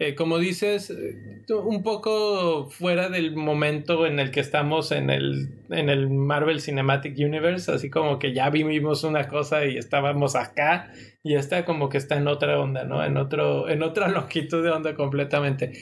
eh, 0.00 0.16
como 0.16 0.38
dices, 0.38 0.90
eh, 0.90 1.44
un 1.48 1.84
poco 1.84 2.68
fuera 2.68 3.08
del 3.08 3.36
momento 3.36 4.06
en 4.06 4.18
el 4.18 4.32
que 4.32 4.40
estamos 4.40 4.90
en 4.90 5.08
el, 5.08 5.50
en 5.70 5.88
el 5.88 6.10
Marvel 6.10 6.60
Cinematic 6.60 7.16
Universe, 7.16 7.70
así 7.70 7.90
como 7.90 8.18
que 8.18 8.34
ya 8.34 8.50
vivimos 8.50 9.04
una 9.04 9.28
cosa 9.28 9.64
y 9.64 9.76
estábamos 9.76 10.34
acá 10.34 10.90
y 11.22 11.36
esta 11.36 11.64
como 11.64 11.88
que 11.88 11.98
está 11.98 12.16
en 12.16 12.26
otra 12.26 12.58
onda, 12.60 12.82
¿no? 12.82 13.04
En, 13.04 13.16
otro, 13.16 13.68
en 13.68 13.84
otra 13.84 14.08
longitud 14.10 14.64
de 14.64 14.70
onda 14.70 14.96
completamente. 14.96 15.72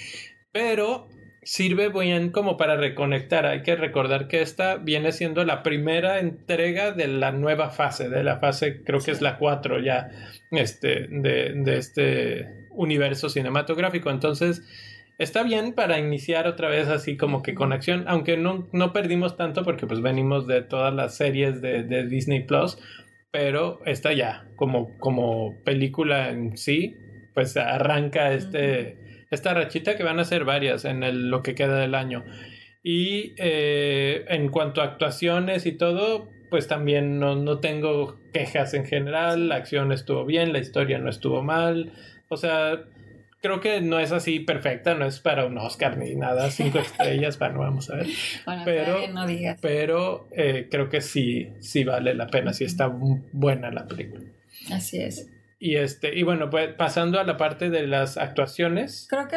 Pero 0.53 1.09
sirve 1.43 1.89
bien 1.89 2.31
como 2.31 2.57
para 2.57 2.77
reconectar. 2.77 3.47
Hay 3.47 3.63
que 3.63 3.77
recordar 3.77 4.29
que 4.29 4.43
esta 4.43 4.77
viene 4.77 5.13
siendo 5.13 5.45
la 5.45 5.63
primera 5.63 6.21
entrega 6.21 6.93
de 6.93 7.09
la 7.09 7.33
nueva 7.33 7.71
fase, 7.71 8.09
de 8.09 8.23
la 8.23 8.39
fase, 8.39 8.83
creo 8.85 9.01
que 9.01 9.11
es 9.11 9.21
la 9.21 9.39
4 9.39 9.81
ya, 9.81 10.11
este, 10.51 11.09
de, 11.09 11.53
de 11.55 11.79
este 11.79 12.69
universo 12.71 13.29
cinematográfico. 13.29 14.11
Entonces, 14.11 14.63
está 15.19 15.43
bien 15.43 15.73
para 15.73 15.99
iniciar 15.99 16.47
otra 16.47 16.69
vez 16.69 16.89
así 16.89 17.17
como 17.17 17.43
que 17.43 17.55
con 17.55 17.73
acción, 17.73 18.05
aunque 18.07 18.37
no, 18.37 18.69
no 18.73 18.93
perdimos 18.93 19.37
tanto 19.37 19.65
porque 19.65 19.87
pues 19.87 20.01
venimos 20.01 20.47
de 20.47 20.63
todas 20.63 20.95
las 20.95 21.17
series 21.17 21.61
de, 21.61 21.83
de 21.83 22.07
Disney 22.07 22.45
Plus, 22.45 22.79
pero 23.33 23.81
está 23.87 24.13
ya 24.13 24.47
como, 24.57 24.97
como 24.99 25.57
película 25.65 26.31
en 26.31 26.57
sí, 26.57 26.97
pues 27.35 27.57
arranca 27.57 28.33
este, 28.33 28.97
esta 29.33 29.55
rachita 29.55 29.97
que 29.97 30.05
van 30.05 30.21
a 30.21 30.25
ser 30.25 30.45
varias 30.45 30.85
en 30.85 31.03
el, 31.03 31.29
lo 31.31 31.43
que 31.43 31.55
queda 31.55 31.79
del 31.79 31.95
año. 31.95 32.25
Y 32.85 33.35
eh, 33.39 34.25
en 34.29 34.49
cuanto 34.49 34.81
a 34.81 34.85
actuaciones 34.85 35.67
y 35.67 35.73
todo, 35.73 36.29
pues 36.51 36.69
también 36.69 37.19
no, 37.19 37.35
no 37.35 37.59
tengo 37.59 38.19
quejas 38.33 38.75
en 38.75 38.85
general, 38.85 39.49
la 39.49 39.57
acción 39.57 39.91
estuvo 39.91 40.25
bien, 40.27 40.53
la 40.53 40.59
historia 40.59 40.99
no 40.99 41.09
estuvo 41.09 41.43
mal, 41.43 41.93
o 42.29 42.37
sea, 42.37 42.85
creo 43.41 43.61
que 43.61 43.81
no 43.81 43.99
es 43.99 44.13
así 44.13 44.41
perfecta, 44.41 44.95
no 44.95 45.07
es 45.07 45.21
para 45.21 45.47
un 45.47 45.57
Oscar 45.59 45.97
ni 45.97 46.15
nada, 46.15 46.51
cinco 46.51 46.79
estrellas, 46.81 47.37
para 47.37 47.55
no 47.55 47.61
vamos 47.61 47.91
a 47.91 47.97
ver. 47.97 48.07
pero 48.65 49.09
no 49.09 49.27
digas. 49.27 49.59
pero 49.63 50.29
eh, 50.37 50.69
creo 50.71 50.89
que 50.89 51.01
sí, 51.01 51.49
sí 51.61 51.85
vale 51.85 52.15
la 52.15 52.27
pena, 52.27 52.53
sí 52.53 52.65
está 52.65 52.87
buena 53.33 53.71
la 53.71 53.87
película. 53.87 54.25
Así 54.71 55.01
es. 55.01 55.29
Y 55.65 55.77
este, 55.77 56.19
y 56.19 56.25
bueno, 56.25 56.51
pues 56.51 56.75
pasando 56.75 57.21
a 57.21 57.25
la 57.25 57.37
parte 57.37 57.71
de 57.71 57.87
las 57.87 58.17
actuaciones. 58.17 59.07
Creo 59.09 59.29
que 59.29 59.37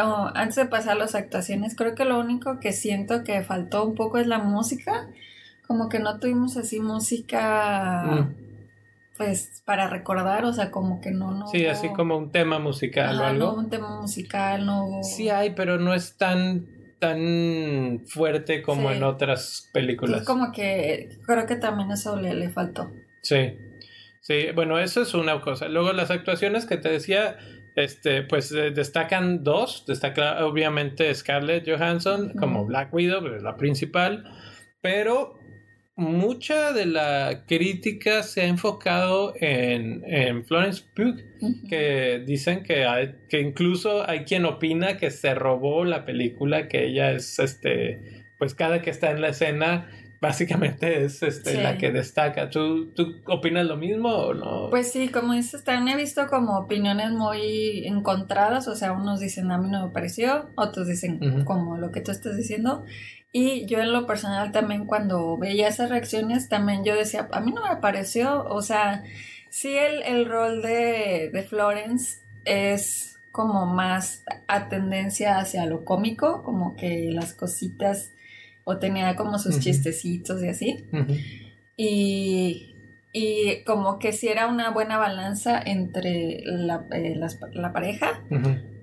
oh, 0.00 0.30
antes 0.32 0.54
de 0.54 0.66
pasar 0.66 0.92
a 0.92 0.98
las 1.00 1.16
actuaciones, 1.16 1.74
creo 1.74 1.96
que 1.96 2.04
lo 2.04 2.20
único 2.20 2.60
que 2.60 2.72
siento 2.72 3.24
que 3.24 3.42
faltó 3.42 3.84
un 3.84 3.96
poco 3.96 4.18
es 4.18 4.28
la 4.28 4.38
música. 4.38 5.08
Como 5.66 5.88
que 5.88 5.98
no 5.98 6.20
tuvimos 6.20 6.56
así 6.56 6.78
música. 6.78 8.04
Mm 8.04 8.46
pues 9.16 9.62
para 9.64 9.88
recordar, 9.88 10.44
o 10.44 10.52
sea, 10.52 10.70
como 10.70 11.00
que 11.00 11.10
no, 11.10 11.30
no. 11.30 11.46
Sí, 11.48 11.64
así 11.66 11.88
como 11.88 12.18
un 12.18 12.30
tema 12.30 12.58
musical 12.58 13.18
o 13.18 13.24
algo. 13.24 13.46
No, 13.46 13.54
un 13.54 13.70
tema 13.70 14.00
musical, 14.00 14.66
no. 14.66 15.02
Sí 15.02 15.30
hay, 15.30 15.54
pero 15.54 15.78
no 15.78 15.94
es 15.94 16.16
tan 16.16 16.66
tan 16.98 18.02
fuerte 18.06 18.62
como 18.62 18.90
en 18.90 19.02
otras 19.02 19.70
películas. 19.72 20.20
Es 20.20 20.26
como 20.26 20.52
que 20.52 21.18
creo 21.26 21.46
que 21.46 21.56
también 21.56 21.90
eso 21.90 22.16
le, 22.20 22.34
le 22.34 22.50
faltó. 22.50 22.90
Sí. 23.22 23.54
Sí, 24.26 24.46
bueno, 24.56 24.80
eso 24.80 25.02
es 25.02 25.14
una 25.14 25.40
cosa. 25.40 25.68
Luego 25.68 25.92
las 25.92 26.10
actuaciones 26.10 26.66
que 26.66 26.78
te 26.78 26.88
decía, 26.88 27.38
este, 27.76 28.22
pues 28.22 28.50
eh, 28.50 28.72
destacan 28.72 29.44
dos. 29.44 29.84
Destaca 29.86 30.44
obviamente 30.44 31.14
Scarlett 31.14 31.64
Johansson 31.64 32.32
como 32.36 32.66
Black 32.66 32.92
Widow, 32.92 33.20
la 33.20 33.56
principal. 33.56 34.24
Pero 34.80 35.38
mucha 35.94 36.72
de 36.72 36.86
la 36.86 37.44
crítica 37.46 38.24
se 38.24 38.40
ha 38.40 38.46
enfocado 38.46 39.32
en, 39.40 40.02
en 40.04 40.44
Florence 40.44 40.82
Pugh, 40.96 41.20
que 41.68 42.20
dicen 42.26 42.64
que, 42.64 42.84
hay, 42.84 43.14
que 43.28 43.40
incluso 43.40 44.10
hay 44.10 44.24
quien 44.24 44.44
opina 44.44 44.96
que 44.96 45.12
se 45.12 45.36
robó 45.36 45.84
la 45.84 46.04
película, 46.04 46.66
que 46.66 46.86
ella 46.86 47.12
es, 47.12 47.38
este, 47.38 48.26
pues 48.40 48.56
cada 48.56 48.82
que 48.82 48.90
está 48.90 49.12
en 49.12 49.20
la 49.20 49.28
escena, 49.28 49.88
básicamente 50.26 51.04
es 51.04 51.22
este, 51.22 51.62
la 51.62 51.78
que 51.78 51.92
destaca. 51.92 52.50
¿Tú, 52.50 52.92
¿Tú 52.92 53.22
opinas 53.26 53.64
lo 53.64 53.76
mismo 53.76 54.08
o 54.08 54.34
no? 54.34 54.70
Pues 54.70 54.90
sí, 54.90 55.08
como 55.08 55.34
dices, 55.34 55.62
también 55.62 55.96
he 55.96 56.02
visto 56.02 56.26
como 56.26 56.58
opiniones 56.58 57.12
muy 57.12 57.86
encontradas, 57.86 58.66
o 58.66 58.74
sea, 58.74 58.92
unos 58.92 59.20
dicen 59.20 59.52
a 59.52 59.58
mí 59.58 59.68
no 59.70 59.86
me 59.86 59.92
pareció, 59.92 60.50
otros 60.56 60.88
dicen 60.88 61.44
como 61.44 61.76
lo 61.76 61.92
que 61.92 62.00
tú 62.00 62.10
estás 62.10 62.36
diciendo. 62.36 62.84
Y 63.32 63.66
yo 63.66 63.78
en 63.78 63.92
lo 63.92 64.06
personal 64.06 64.50
también 64.50 64.86
cuando 64.86 65.36
veía 65.38 65.68
esas 65.68 65.90
reacciones, 65.90 66.48
también 66.48 66.84
yo 66.84 66.96
decía, 66.96 67.28
a 67.30 67.40
mí 67.40 67.52
no 67.52 67.62
me 67.62 67.76
pareció, 67.76 68.44
o 68.44 68.62
sea, 68.62 69.04
sí 69.48 69.76
el, 69.76 70.02
el 70.02 70.26
rol 70.26 70.60
de, 70.62 71.30
de 71.32 71.42
Florence 71.42 72.20
es 72.44 73.18
como 73.30 73.66
más 73.66 74.24
a 74.48 74.68
tendencia 74.68 75.38
hacia 75.38 75.66
lo 75.66 75.84
cómico, 75.84 76.42
como 76.42 76.74
que 76.74 77.10
las 77.12 77.32
cositas, 77.32 78.12
o 78.68 78.78
tenía 78.78 79.14
como 79.14 79.38
sus 79.38 79.60
chistecitos 79.60 80.42
y 80.42 80.48
así. 80.48 80.84
y, 81.76 82.74
y, 83.12 83.62
como 83.64 84.00
que 84.00 84.12
sí 84.12 84.26
era 84.26 84.48
una 84.48 84.70
buena 84.70 84.98
balanza 84.98 85.62
entre 85.64 86.42
la, 86.44 86.84
eh, 86.90 87.14
la 87.52 87.72
pareja, 87.72 88.24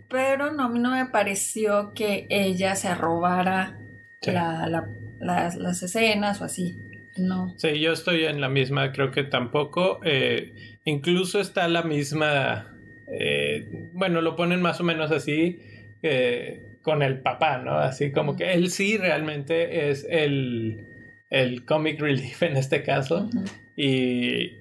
pero 0.10 0.54
no, 0.54 0.64
a 0.64 0.70
mí 0.70 0.80
no 0.80 0.92
me 0.92 1.06
pareció 1.08 1.92
que 1.94 2.26
ella 2.30 2.76
se 2.76 2.88
arrobara 2.88 3.78
la, 4.22 4.88
las, 5.20 5.84
escenas 5.84 6.40
o 6.40 6.46
así. 6.46 6.78
No. 7.18 7.54
Sí, 7.58 7.80
yo 7.82 7.92
estoy 7.92 8.24
en 8.24 8.40
la 8.40 8.48
misma, 8.48 8.94
creo 8.94 9.12
que 9.12 9.24
tampoco. 9.24 10.00
Eh, 10.06 10.80
incluso 10.86 11.42
está 11.42 11.68
la 11.68 11.84
misma. 11.84 12.74
Eh, 13.08 13.90
bueno, 13.92 14.22
lo 14.22 14.38
ponen 14.38 14.62
más 14.62 14.80
o 14.80 14.84
menos 14.86 15.12
así 15.12 15.60
eh, 16.02 16.73
con 16.84 17.02
el 17.02 17.22
papá, 17.22 17.58
¿no? 17.58 17.78
Así 17.78 18.12
como 18.12 18.36
que 18.36 18.54
él 18.54 18.70
sí 18.70 18.98
realmente 18.98 19.90
es 19.90 20.06
el, 20.10 20.86
el 21.30 21.66
comic 21.66 22.00
relief 22.00 22.44
en 22.44 22.58
este 22.58 22.84
caso. 22.84 23.30
Y 23.76 24.52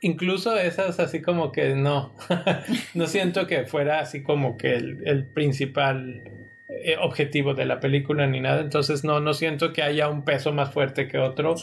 incluso 0.00 0.58
esas 0.58 0.98
así 0.98 1.22
como 1.22 1.52
que 1.52 1.76
no. 1.76 2.12
no 2.94 3.06
siento 3.06 3.46
que 3.46 3.64
fuera 3.64 4.00
así 4.00 4.22
como 4.22 4.56
que 4.56 4.74
el, 4.74 5.02
el 5.06 5.26
principal 5.26 6.22
eh, 6.82 6.96
objetivo 6.98 7.52
de 7.52 7.66
la 7.66 7.80
película 7.80 8.26
ni 8.26 8.40
nada, 8.40 8.60
entonces 8.60 9.02
no, 9.04 9.20
no 9.20 9.34
siento 9.34 9.72
que 9.72 9.82
haya 9.82 10.08
un 10.08 10.24
peso 10.24 10.52
más 10.52 10.72
fuerte 10.72 11.08
que 11.08 11.18
otro 11.18 11.56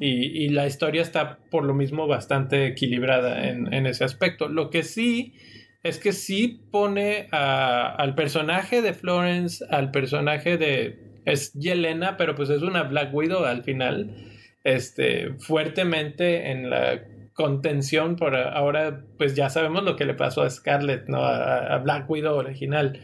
y, 0.00 0.48
la 0.50 0.66
historia 0.66 1.02
está 1.02 1.38
por 1.50 1.64
lo 1.64 1.74
mismo 1.74 2.06
bastante 2.06 2.68
equilibrada 2.68 3.48
en, 3.48 3.86
ese 3.86 4.04
aspecto. 4.04 4.48
Lo 4.48 4.70
que 4.70 4.82
sí 4.82 5.34
es 5.82 5.98
que 5.98 6.12
sí 6.12 6.66
pone 6.70 7.28
al 7.32 8.14
personaje 8.14 8.82
de 8.82 8.92
Florence, 8.92 9.64
al 9.70 9.90
personaje 9.90 10.56
de... 10.56 11.20
es 11.24 11.52
Yelena, 11.54 12.16
pero 12.16 12.34
pues 12.34 12.50
es 12.50 12.62
una 12.62 12.84
Black 12.84 13.12
Widow 13.12 13.44
al 13.44 13.64
final, 13.64 14.14
este, 14.64 15.34
fuertemente 15.38 16.50
en 16.50 16.70
la 16.70 17.02
contención 17.34 18.16
por 18.16 18.36
ahora 18.36 19.04
pues 19.16 19.34
ya 19.34 19.48
sabemos 19.48 19.84
lo 19.84 19.96
que 19.96 20.04
le 20.04 20.14
pasó 20.14 20.42
a 20.42 20.50
Scarlett, 20.50 21.08
¿no? 21.08 21.24
A, 21.24 21.78
Black 21.78 22.08
Widow 22.08 22.36
original. 22.36 23.00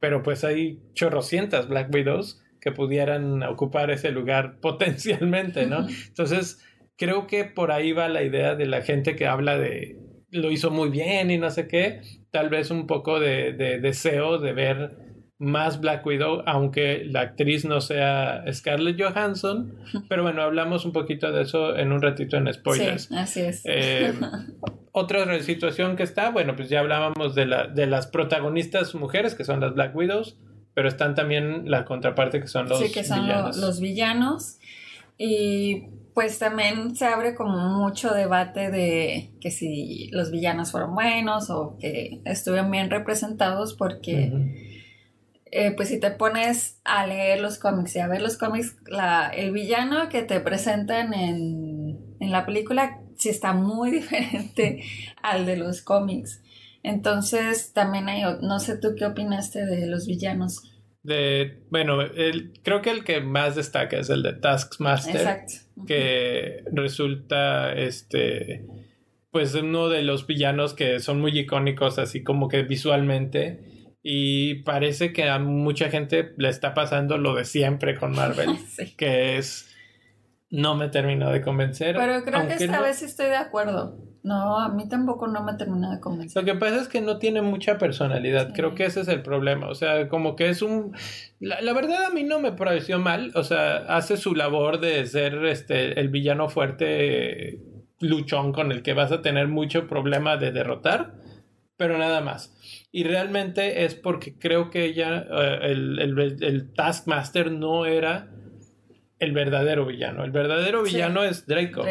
Pero 0.00 0.22
pues 0.22 0.44
hay 0.44 0.80
chorrocientas 0.94 1.68
Black 1.68 1.92
Widows 1.94 2.42
que 2.60 2.72
pudieran 2.72 3.42
ocupar 3.42 3.90
ese 3.90 4.10
lugar 4.10 4.58
potencialmente, 4.60 5.66
¿no? 5.66 5.86
Entonces, 6.08 6.62
creo 6.96 7.26
que 7.26 7.44
por 7.44 7.72
ahí 7.72 7.92
va 7.92 8.08
la 8.08 8.22
idea 8.22 8.54
de 8.54 8.66
la 8.66 8.82
gente 8.82 9.16
que 9.16 9.26
habla 9.26 9.58
de 9.58 9.96
lo 10.32 10.50
hizo 10.50 10.70
muy 10.70 10.90
bien 10.90 11.30
y 11.30 11.38
no 11.38 11.50
sé 11.50 11.68
qué, 11.68 12.00
tal 12.30 12.48
vez 12.48 12.70
un 12.70 12.86
poco 12.88 13.20
de 13.20 13.52
deseo 13.80 14.38
de 14.38 14.52
ver 14.52 15.12
más 15.42 15.80
Black 15.80 16.06
Widow, 16.06 16.44
aunque 16.46 17.04
la 17.04 17.22
actriz 17.22 17.64
no 17.64 17.80
sea 17.80 18.44
Scarlett 18.52 19.00
Johansson. 19.00 19.74
Pero 20.08 20.22
bueno, 20.22 20.42
hablamos 20.42 20.84
un 20.84 20.92
poquito 20.92 21.32
de 21.32 21.42
eso 21.42 21.76
en 21.76 21.90
un 21.90 22.00
ratito 22.00 22.36
en 22.36 22.52
spoilers. 22.52 23.06
Sí, 23.06 23.16
así 23.16 23.40
es. 23.40 23.62
Eh, 23.64 24.14
otra 24.92 25.40
situación 25.40 25.96
que 25.96 26.04
está, 26.04 26.30
bueno, 26.30 26.54
pues 26.54 26.68
ya 26.68 26.78
hablábamos 26.78 27.34
de, 27.34 27.46
la, 27.46 27.66
de 27.66 27.88
las 27.88 28.06
protagonistas 28.06 28.94
mujeres, 28.94 29.34
que 29.34 29.42
son 29.42 29.58
las 29.58 29.74
Black 29.74 29.96
Widows, 29.96 30.36
pero 30.74 30.86
están 30.86 31.16
también 31.16 31.68
la 31.68 31.84
contraparte, 31.84 32.40
que 32.40 32.46
son 32.46 32.68
los 32.68 32.78
sí, 32.78 32.92
que 32.92 33.02
son 33.02 33.22
villanos. 33.22 33.56
los 33.56 33.80
villanos. 33.80 34.58
Y 35.18 35.88
pues 36.14 36.38
también 36.38 36.94
se 36.94 37.06
abre 37.06 37.34
como 37.34 37.56
mucho 37.56 38.12
debate 38.12 38.70
de 38.70 39.32
que 39.40 39.50
si 39.50 40.08
los 40.12 40.30
villanos 40.30 40.70
fueron 40.70 40.94
buenos 40.94 41.50
o 41.50 41.76
que 41.78 42.20
estuvieron 42.24 42.70
bien 42.70 42.90
representados 42.90 43.74
porque... 43.74 44.70
Eh, 45.54 45.70
pues 45.76 45.90
si 45.90 46.00
te 46.00 46.10
pones 46.10 46.80
a 46.82 47.06
leer 47.06 47.42
los 47.42 47.58
cómics 47.58 47.94
y 47.94 47.98
a 47.98 48.08
ver 48.08 48.22
los 48.22 48.38
cómics, 48.38 48.74
la, 48.86 49.28
el 49.28 49.52
villano 49.52 50.08
que 50.08 50.22
te 50.22 50.40
presentan 50.40 51.12
en, 51.12 51.98
la 52.20 52.46
película 52.46 53.02
sí 53.18 53.28
está 53.28 53.52
muy 53.52 53.90
diferente 54.00 54.82
al 55.22 55.44
de 55.44 55.58
los 55.58 55.82
cómics. 55.82 56.40
Entonces 56.82 57.74
también 57.74 58.08
hay, 58.08 58.22
no 58.40 58.60
sé 58.60 58.78
tú 58.78 58.94
qué 58.96 59.04
opinaste 59.04 59.66
de 59.66 59.86
los 59.86 60.06
villanos. 60.06 60.71
De, 61.02 61.58
bueno, 61.70 62.00
el, 62.00 62.52
creo 62.62 62.80
que 62.82 62.90
el 62.90 63.04
que 63.04 63.20
más 63.20 63.56
destaca 63.56 63.98
es 63.98 64.10
el 64.10 64.22
de 64.22 64.34
Taskmaster, 64.34 65.16
Exacto. 65.16 65.84
que 65.86 66.62
resulta, 66.72 67.72
este, 67.72 68.64
pues 69.30 69.54
uno 69.54 69.88
de 69.88 70.02
los 70.02 70.26
villanos 70.26 70.74
que 70.74 71.00
son 71.00 71.20
muy 71.20 71.36
icónicos, 71.38 71.98
así 71.98 72.22
como 72.22 72.48
que 72.48 72.62
visualmente. 72.62 73.60
Y 74.04 74.62
parece 74.62 75.12
que 75.12 75.28
a 75.28 75.38
mucha 75.38 75.88
gente 75.88 76.32
le 76.36 76.48
está 76.48 76.74
pasando 76.74 77.18
lo 77.18 77.34
de 77.34 77.44
siempre 77.44 77.96
con 77.96 78.12
Marvel, 78.12 78.50
que 78.96 79.38
es 79.38 79.71
no 80.52 80.76
me 80.76 80.88
terminó 80.88 81.30
de 81.30 81.40
convencer. 81.40 81.96
Pero 81.96 82.22
creo 82.24 82.46
que 82.46 82.62
esta 82.62 82.80
vez 82.82 83.02
estoy 83.02 83.26
de 83.26 83.36
acuerdo. 83.36 83.98
No, 84.22 84.60
a 84.60 84.68
mí 84.68 84.86
tampoco 84.86 85.26
no 85.26 85.42
me 85.42 85.54
terminó 85.54 85.90
de 85.90 85.98
convencer. 85.98 86.42
Lo 86.42 86.52
que 86.52 86.58
pasa 86.58 86.76
es 86.76 86.88
que 86.88 87.00
no 87.00 87.18
tiene 87.18 87.40
mucha 87.40 87.78
personalidad. 87.78 88.52
Creo 88.54 88.74
que 88.74 88.84
ese 88.84 89.00
es 89.00 89.08
el 89.08 89.22
problema. 89.22 89.68
O 89.68 89.74
sea, 89.74 90.08
como 90.10 90.36
que 90.36 90.50
es 90.50 90.60
un. 90.60 90.94
La, 91.40 91.72
verdad 91.72 92.04
a 92.04 92.10
mí 92.10 92.22
no 92.22 92.38
me 92.38 92.52
pareció 92.52 92.98
mal. 92.98 93.32
O 93.34 93.42
sea, 93.42 93.78
hace 93.88 94.18
su 94.18 94.34
labor 94.34 94.78
de 94.78 95.06
ser 95.06 95.42
este 95.46 95.98
el 95.98 96.10
villano 96.10 96.50
fuerte 96.50 97.58
luchón 97.98 98.52
con 98.52 98.72
el 98.72 98.82
que 98.82 98.92
vas 98.92 99.10
a 99.10 99.22
tener 99.22 99.48
mucho 99.48 99.88
problema 99.88 100.36
de 100.36 100.52
derrotar. 100.52 101.14
Pero 101.78 101.96
nada 101.96 102.20
más. 102.20 102.54
Y 102.92 103.04
realmente 103.04 103.86
es 103.86 103.94
porque 103.94 104.38
creo 104.38 104.70
que 104.70 104.84
ella, 104.84 105.26
eh, 105.30 105.58
el, 105.62 105.98
el, 105.98 106.18
el 106.42 106.74
Taskmaster 106.74 107.50
no 107.50 107.86
era 107.86 108.28
el 109.22 109.32
verdadero 109.32 109.86
villano. 109.86 110.24
El 110.24 110.32
verdadero 110.32 110.82
villano 110.82 111.22
es 111.22 111.46
Draco, 111.46 111.84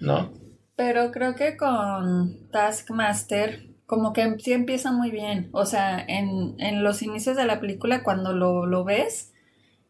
¿no? 0.00 0.32
Pero 0.74 1.10
creo 1.10 1.34
que 1.34 1.56
con 1.56 2.48
Taskmaster 2.50 3.68
como 3.84 4.12
que 4.12 4.36
sí 4.38 4.52
empieza 4.52 4.90
muy 4.92 5.10
bien. 5.10 5.48
O 5.52 5.66
sea, 5.66 6.02
en, 6.06 6.82
los 6.82 7.02
inicios 7.02 7.36
de 7.36 7.44
la 7.46 7.60
película 7.60 8.02
cuando 8.02 8.32
lo, 8.32 8.84
ves, 8.84 9.34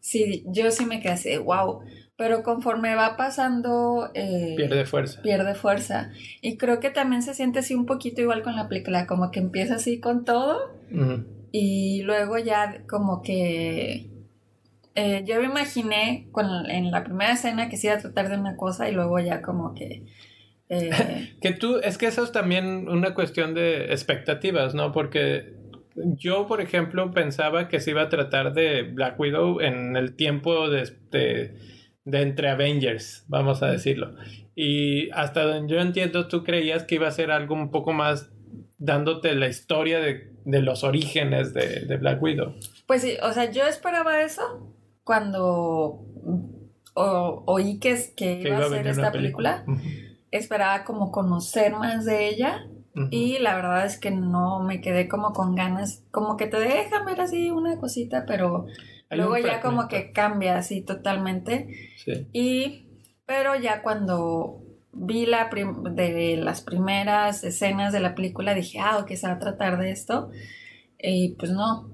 sí, 0.01 0.45
yo 0.47 0.71
sí 0.71 0.87
me 0.87 1.01
quedé 1.01 1.13
así, 1.13 1.37
wow. 1.37 1.81
Pero 2.17 2.43
conforme 2.43 2.97
va 2.97 3.17
pasando... 3.17 4.11
Eh, 4.15 4.55
pierde 4.57 4.85
fuerza. 4.87 5.23
Pierde 5.23 5.55
fuerza. 5.55 6.11
Y 6.41 6.57
creo 6.57 6.81
que 6.81 6.91
también 6.91 7.23
se 7.23 7.35
siente 7.35 7.61
así 7.61 7.75
un 7.75 7.87
poquito 7.87 8.21
igual 8.21 8.43
con 8.43 8.57
la 8.57 8.69
película, 8.69 9.07
como 9.07 9.31
que 9.31 9.39
empieza 9.39 9.77
así 9.77 10.01
con 10.01 10.25
todo. 10.25 10.59
Y 11.53 12.03
luego 12.03 12.39
ya 12.39 12.83
como 12.89 13.23
que 13.23 14.18
eh, 15.01 15.23
yo 15.25 15.39
me 15.41 15.47
imaginé 15.47 16.29
con, 16.33 16.69
en 16.69 16.91
la 16.91 17.05
primera 17.05 17.35
escena 17.35 17.69
que 17.69 17.77
se 17.77 17.87
iba 17.87 17.95
a 17.95 18.01
tratar 18.01 18.29
de 18.29 18.37
una 18.37 18.57
cosa 18.57 18.89
y 18.89 18.93
luego 18.93 19.21
ya 19.21 19.43
como 19.43 19.73
que... 19.73 20.03
Eh, 20.69 20.91
que 21.41 21.53
tú, 21.53 21.79
es 21.79 21.99
que 21.99 22.07
eso 22.07 22.25
es 22.25 22.33
también 22.33 22.89
una 22.89 23.15
cuestión 23.15 23.55
de 23.55 23.93
expectativas, 23.93 24.75
¿no? 24.75 24.91
Porque 24.91 25.55
yo, 25.95 26.49
por 26.49 26.61
ejemplo, 26.61 27.13
pensaba 27.13 27.69
que 27.69 27.79
se 27.79 27.93
iba 27.93 28.03
a 28.03 28.09
tratar 28.09 28.55
de 28.55 28.83
Black 28.83 29.21
Widow 29.21 29.61
en 29.61 29.97
el 29.97 30.17
tiempo 30.17 30.69
de, 30.69 30.93
de, 31.13 31.55
de 32.05 32.23
entre 32.23 32.49
Avengers, 32.49 33.25
vamos 33.29 33.63
a 33.63 33.69
decirlo. 33.69 34.17
Y 34.57 35.11
hasta 35.13 35.45
donde 35.45 35.73
yo 35.73 35.81
entiendo, 35.81 36.27
tú 36.27 36.43
creías 36.43 36.83
que 36.83 36.97
iba 36.97 37.07
a 37.07 37.13
ser 37.13 37.31
algo 37.31 37.55
un 37.55 37.71
poco 37.71 37.93
más 37.93 38.33
dándote 38.79 39.33
la 39.37 39.47
historia 39.47 40.01
de, 40.01 40.33
de 40.45 40.61
los 40.61 40.83
orígenes 40.83 41.55
de, 41.55 41.87
de, 41.87 41.97
Black 41.99 42.21
Widow. 42.21 42.57
Pues 42.87 43.03
sí, 43.03 43.17
o 43.23 43.33
sea, 43.33 43.51
yo 43.51 43.65
esperaba 43.65 44.23
eso, 44.23 44.75
cuando 45.09 46.05
oí 46.95 47.79
que, 47.79 47.97
que, 48.15 48.43
iba, 48.43 48.59
a 48.59 48.69
ser 48.69 48.87
esta 48.87 49.11
película, 49.11 49.65
esperaba 50.31 50.85
como 50.85 51.11
conocer 51.11 51.73
más 51.73 52.05
de 52.05 52.29
ella. 52.29 52.67
Y 53.11 53.39
la 53.39 53.55
verdad 53.55 53.87
es 53.87 53.99
que 53.99 54.11
no 54.11 54.61
me 54.61 54.83
quedé 54.83 55.09
como 55.09 55.33
con 55.33 55.55
ganas, 55.55 56.05
como 56.11 56.37
que 56.37 56.47
te 56.47 56.59
dejan 56.59 57.07
ver 57.07 57.23
así 57.23 57.51
una 57.51 57.79
cosita, 57.79 58.27
pero 58.27 58.67
luego 59.11 59.39
ya 59.39 59.63
como 59.63 59.89
que 59.89 60.13
cambia 60.13 60.59
así 60.59 60.83
totalmente. 60.83 61.95
Y, 62.35 62.91
pero 63.25 63.57
ya 63.57 63.81
cuando 63.81 64.61
vi 64.93 65.25
la 65.25 65.49
de 65.49 66.37
las 66.37 66.61
primeras 66.61 67.45
escenas 67.45 67.95
de 67.95 68.01
la 68.01 68.15
película 68.15 68.53
dije, 68.53 68.79
ah, 68.79 68.99
ok, 68.99 69.11
se 69.15 69.27
va 69.27 69.35
a 69.35 69.39
tratar 69.39 69.79
de 69.79 69.91
esto. 69.91 70.31
Y 70.99 71.31
pues 71.37 71.51
no, 71.51 71.89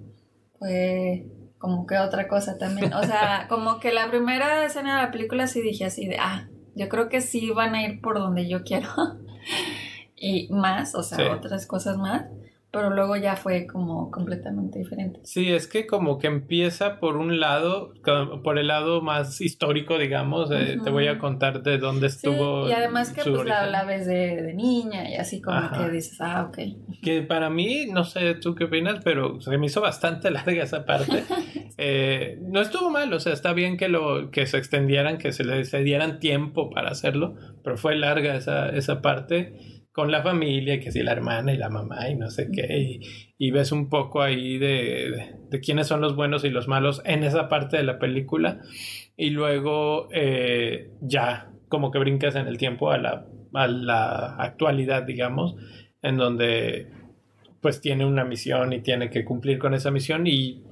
fue 0.58 1.26
como 1.64 1.86
que 1.86 1.96
otra 1.96 2.28
cosa 2.28 2.58
también. 2.58 2.92
O 2.92 3.02
sea, 3.04 3.46
como 3.48 3.80
que 3.80 3.90
la 3.90 4.10
primera 4.10 4.66
escena 4.66 4.96
de 4.96 5.02
la 5.04 5.10
película 5.10 5.46
sí 5.46 5.62
dije 5.62 5.86
así 5.86 6.06
de, 6.06 6.18
ah, 6.20 6.46
yo 6.74 6.90
creo 6.90 7.08
que 7.08 7.22
sí 7.22 7.48
van 7.52 7.74
a 7.74 7.82
ir 7.82 8.02
por 8.02 8.18
donde 8.18 8.46
yo 8.46 8.64
quiero. 8.64 8.90
y 10.14 10.52
más, 10.52 10.94
o 10.94 11.02
sea, 11.02 11.32
otras 11.32 11.66
cosas 11.66 11.96
más 11.96 12.26
pero 12.74 12.90
luego 12.90 13.16
ya 13.16 13.36
fue 13.36 13.66
como 13.66 14.10
completamente 14.10 14.80
diferente. 14.80 15.20
Sí, 15.22 15.52
es 15.52 15.68
que 15.68 15.86
como 15.86 16.18
que 16.18 16.26
empieza 16.26 16.98
por 16.98 17.16
un 17.16 17.38
lado, 17.38 17.94
por 18.42 18.58
el 18.58 18.66
lado 18.66 19.00
más 19.00 19.40
histórico, 19.40 19.96
digamos, 19.96 20.50
eh, 20.50 20.78
te 20.82 20.90
voy 20.90 21.06
a 21.06 21.18
contar 21.18 21.62
de 21.62 21.78
dónde 21.78 22.08
estuvo. 22.08 22.64
Sí, 22.64 22.70
y 22.70 22.74
además 22.74 23.12
que 23.12 23.22
pues 23.22 23.44
la, 23.44 23.84
ves 23.84 24.06
de, 24.06 24.52
niña 24.54 25.08
y 25.08 25.14
así 25.14 25.40
como 25.40 25.70
que 25.70 25.88
dices, 25.90 26.20
ah, 26.20 26.48
ok. 26.48 26.58
Que 27.00 27.22
para 27.22 27.48
mí, 27.48 27.86
no 27.86 28.04
sé 28.04 28.34
tú 28.34 28.54
qué 28.54 28.64
opinas, 28.64 29.00
pero 29.04 29.40
se 29.40 29.56
me 29.56 29.66
hizo 29.66 29.80
bastante 29.80 30.30
larga 30.32 30.64
esa 30.64 30.84
parte. 30.84 31.24
eh, 31.78 32.38
no 32.42 32.60
estuvo 32.60 32.90
mal, 32.90 33.12
o 33.12 33.20
sea, 33.20 33.32
está 33.32 33.52
bien 33.52 33.76
que, 33.76 33.88
lo, 33.88 34.30
que 34.30 34.46
se 34.46 34.58
extendieran, 34.58 35.18
que 35.18 35.32
se 35.32 35.44
le 35.44 35.64
dieran 35.84 36.18
tiempo 36.18 36.70
para 36.70 36.90
hacerlo, 36.90 37.36
pero 37.62 37.76
fue 37.76 37.94
larga 37.94 38.34
esa, 38.34 38.70
esa 38.70 39.00
parte 39.00 39.74
con 39.94 40.10
la 40.10 40.24
familia, 40.24 40.80
que 40.80 40.90
si 40.90 41.04
la 41.04 41.12
hermana 41.12 41.54
y 41.54 41.56
la 41.56 41.70
mamá 41.70 42.08
y 42.10 42.16
no 42.16 42.28
sé 42.28 42.50
qué, 42.52 42.98
y, 43.38 43.50
ves 43.52 43.70
un 43.70 43.88
poco 43.88 44.22
ahí 44.22 44.58
de, 44.58 45.36
de, 45.48 45.60
quiénes 45.60 45.86
son 45.86 46.00
los 46.00 46.16
buenos 46.16 46.44
y 46.44 46.50
los 46.50 46.66
malos 46.66 47.00
en 47.04 47.22
esa 47.22 47.48
parte 47.48 47.76
de 47.76 47.84
la 47.84 48.00
película, 48.00 48.60
y 49.16 49.30
luego 49.30 50.08
eh, 50.12 50.90
ya 51.00 51.52
como 51.68 51.92
que 51.92 52.00
brincas 52.00 52.34
en 52.34 52.48
el 52.48 52.58
tiempo 52.58 52.90
a 52.90 52.98
la, 52.98 53.24
a 53.52 53.68
la 53.68 54.34
actualidad, 54.34 55.04
digamos, 55.04 55.54
en 56.02 56.16
donde 56.16 56.88
pues 57.60 57.80
tiene 57.80 58.04
una 58.04 58.24
misión 58.24 58.72
y 58.72 58.80
tiene 58.80 59.10
que 59.10 59.24
cumplir 59.24 59.60
con 59.60 59.74
esa 59.74 59.92
misión 59.92 60.26
y 60.26 60.64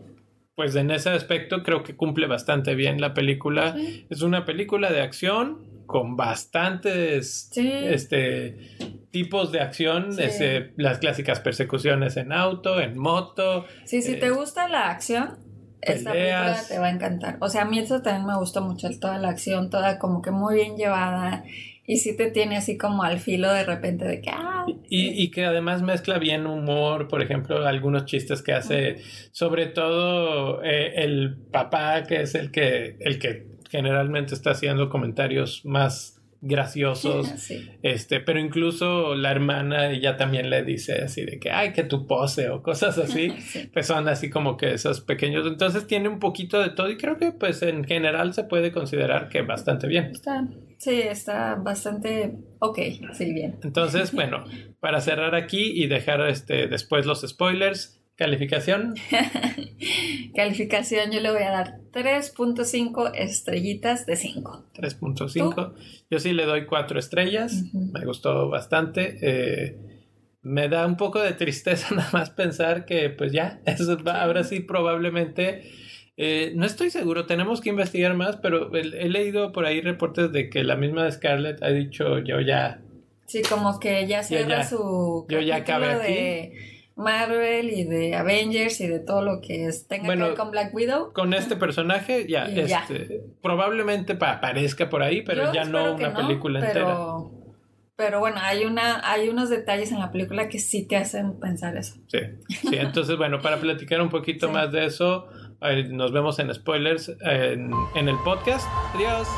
pues 0.57 0.75
en 0.75 0.91
ese 0.91 1.11
aspecto 1.11 1.63
creo 1.63 1.85
que 1.85 1.95
cumple 1.95 2.27
bastante 2.27 2.75
bien 2.75 3.01
la 3.01 3.15
película. 3.15 3.77
Es 4.11 4.23
una 4.23 4.45
película 4.45 4.93
de 4.93 5.01
acción 5.01 5.72
con 5.93 6.17
bastantes 6.17 7.51
este, 7.55 8.57
tipos 9.13 9.53
de 9.53 9.61
acción, 9.61 10.17
las 10.77 10.99
clásicas 10.99 11.39
persecuciones 11.39 12.17
en 12.17 12.33
auto, 12.33 12.81
en 12.81 12.99
moto. 12.99 13.67
Sí, 13.85 14.03
si 14.03 14.17
te 14.17 14.27
eh, 14.27 14.31
gusta 14.31 14.67
la 14.67 14.91
acción, 14.91 15.39
esta 15.83 16.13
película 16.13 16.57
te 16.67 16.79
va 16.79 16.87
a 16.87 16.91
encantar. 16.91 17.37
O 17.41 17.49
sea, 17.49 17.63
a 17.63 17.65
mí 17.67 17.79
eso 17.79 18.01
también 18.03 18.27
me 18.27 18.37
gustó 18.37 18.63
mucho, 18.63 18.89
toda 18.99 19.19
la 19.19 19.29
acción, 19.29 19.71
toda 19.71 19.99
como 19.99 20.23
que 20.23 20.31
muy 20.31 20.55
bien 20.55 20.77
llevada. 20.77 21.45
Y 21.85 21.99
sí 21.99 22.17
te 22.17 22.31
tiene 22.31 22.57
así 22.57 22.79
como 22.79 23.03
al 23.03 23.19
filo 23.19 23.53
de 23.53 23.65
repente 23.65 24.07
de 24.07 24.21
que... 24.21 24.31
Ah, 24.31 24.65
y, 24.89 25.31
que 25.31 25.45
además 25.45 25.83
mezcla 25.83 26.19
bien 26.19 26.47
humor, 26.47 27.09
por 27.09 27.23
ejemplo, 27.23 27.67
algunos 27.67 28.07
chistes 28.07 28.41
que 28.41 28.53
hace, 28.53 28.99
sobre 29.33 29.67
todo 29.67 30.63
eh, 30.63 31.03
el 31.03 31.37
papá, 31.51 32.05
que 32.05 32.23
es 32.23 32.35
el 32.37 32.51
que, 32.51 32.97
el 33.01 33.19
que 33.19 33.52
generalmente 33.73 34.35
está 34.35 34.51
haciendo 34.51 34.91
comentarios 34.91 35.65
más 35.65 36.21
graciosos, 36.43 37.33
este, 37.83 38.21
pero 38.21 38.39
incluso 38.39 39.15
la 39.15 39.31
hermana 39.31 39.91
ella 39.91 40.19
también 40.19 40.51
le 40.51 40.63
dice 40.63 41.01
así 41.01 41.25
de 41.25 41.39
que, 41.41 41.51
ay, 41.51 41.73
que 41.73 41.85
tu 41.85 42.07
pose 42.07 42.51
o 42.51 42.63
cosas 42.63 42.99
así, 42.99 43.33
pues 43.73 43.87
son 43.87 44.09
así 44.09 44.29
como 44.29 44.59
que 44.59 44.75
esos 44.75 45.01
pequeños, 45.01 45.47
entonces 45.47 45.87
tiene 45.87 46.11
un 46.11 46.19
poquito 46.19 46.61
de 46.61 46.69
todo 46.69 46.91
y 46.91 46.99
creo 46.99 47.17
que 47.17 47.33
pues 47.33 47.63
en 47.63 47.85
general 47.85 48.35
se 48.35 48.45
puede 48.45 48.73
considerar 48.73 49.31
que 49.31 49.41
bastante 49.41 49.87
bien. 49.87 50.11
Está, 50.11 50.47
sí, 50.77 51.01
está 51.01 51.55
bastante 51.55 52.35
ok, 52.59 52.79
sí, 53.15 53.33
bien. 53.33 53.59
Entonces, 53.63 54.13
bueno, 54.13 54.45
para 54.81 55.01
cerrar 55.01 55.35
aquí 55.35 55.73
y 55.75 55.87
dejar 55.87 56.29
este, 56.29 56.67
después 56.67 57.07
los 57.07 57.23
spoilers, 57.23 58.02
¿Calificación? 58.17 58.95
Calificación 60.35 61.11
yo 61.11 61.21
le 61.21 61.31
voy 61.31 61.43
a 61.43 61.51
dar 61.51 61.81
3.5 61.93 63.13
estrellitas 63.15 64.07
de 64.07 64.17
5. 64.17 64.67
3.5. 64.75 65.75
Yo 66.11 66.19
sí 66.19 66.33
le 66.33 66.45
doy 66.45 66.67
4 66.67 66.99
estrellas. 66.99 67.65
Me 67.73 68.05
gustó 68.05 68.49
bastante. 68.49 69.19
Eh, 69.23 69.77
me 70.43 70.69
da 70.69 70.87
un 70.87 70.97
poco 70.97 71.21
de 71.21 71.33
tristeza 71.33 71.95
nada 71.95 72.11
más 72.13 72.31
pensar 72.31 72.85
que 72.85 73.09
pues 73.11 73.33
ya, 73.33 73.61
eso 73.67 73.97
ahora 74.07 74.45
sí 74.45 74.61
probablemente... 74.61 75.63
Eh, 76.19 76.53
no 76.55 76.67
estoy 76.67 76.91
seguro, 76.91 77.25
tenemos 77.25 77.63
que 77.63 77.71
investigar 77.71 78.15
más, 78.15 78.37
pero 78.37 78.71
he, 78.75 79.09
leído 79.09 79.51
por 79.51 79.65
ahí 79.65 79.81
reportes 79.81 80.31
de 80.31 80.51
que 80.51 80.63
la 80.63 80.77
misma 80.77 81.11
Scarlett 81.11 81.63
ha 81.63 81.71
dicho 81.71 82.19
yo 82.19 82.39
ya... 82.39 82.83
Sí, 83.27 83.41
como 83.41 83.81
que 83.81 84.07
ya 84.07 84.23
cierra 84.23 84.63
su... 84.63 85.25
Yo 85.31 85.41
ya 85.41 85.57
acabé 85.57 85.87
aquí 85.87 86.53
Marvel 86.97 87.71
y 87.71 87.85
de 87.85 88.15
Avengers 88.15 88.81
y 88.81 88.87
de 88.87 89.01
todo 89.01 89.23
lo 89.23 89.41
que 89.41 89.67
es, 89.67 89.87
tenga 89.89 90.15
que 90.15 90.21
ver 90.21 90.35
con 90.35 90.51
Black 90.51 90.75
Widow. 90.75 91.13
Con 91.13 91.35
este 91.35 91.57
personaje 91.57 92.27
ya, 92.29 92.45
este, 92.47 93.23
probablemente 93.43 94.17
aparezca 94.21 94.89
por 94.89 95.03
ahí, 95.03 95.23
pero 95.23 95.53
ya 95.53 95.65
no 95.65 95.95
una 95.95 96.15
película 96.15 96.61
entera. 96.61 96.97
Pero 97.97 98.21
bueno, 98.21 98.39
hay 98.41 98.65
una, 98.65 99.09
hay 99.09 99.29
unos 99.29 99.51
detalles 99.51 99.93
en 99.93 100.01
la 100.01 100.11
película 100.11 100.49
que 100.49 100.59
sí 100.59 100.87
te 100.87 100.97
hacen 100.97 101.39
pensar 101.39 101.77
eso. 101.77 101.95
Sí, 102.09 102.19
sí. 102.49 102.77
Entonces, 102.77 103.17
bueno, 103.17 103.41
para 103.41 103.59
platicar 103.59 104.01
un 104.01 104.09
poquito 104.09 104.49
más 104.53 104.73
de 104.73 104.87
eso, 104.87 105.29
nos 105.91 106.13
vemos 106.13 106.39
en 106.39 106.53
spoilers 106.53 107.13
en, 107.21 107.71
en 107.95 108.09
el 108.09 108.17
podcast. 108.25 108.67
Adiós. 108.95 109.29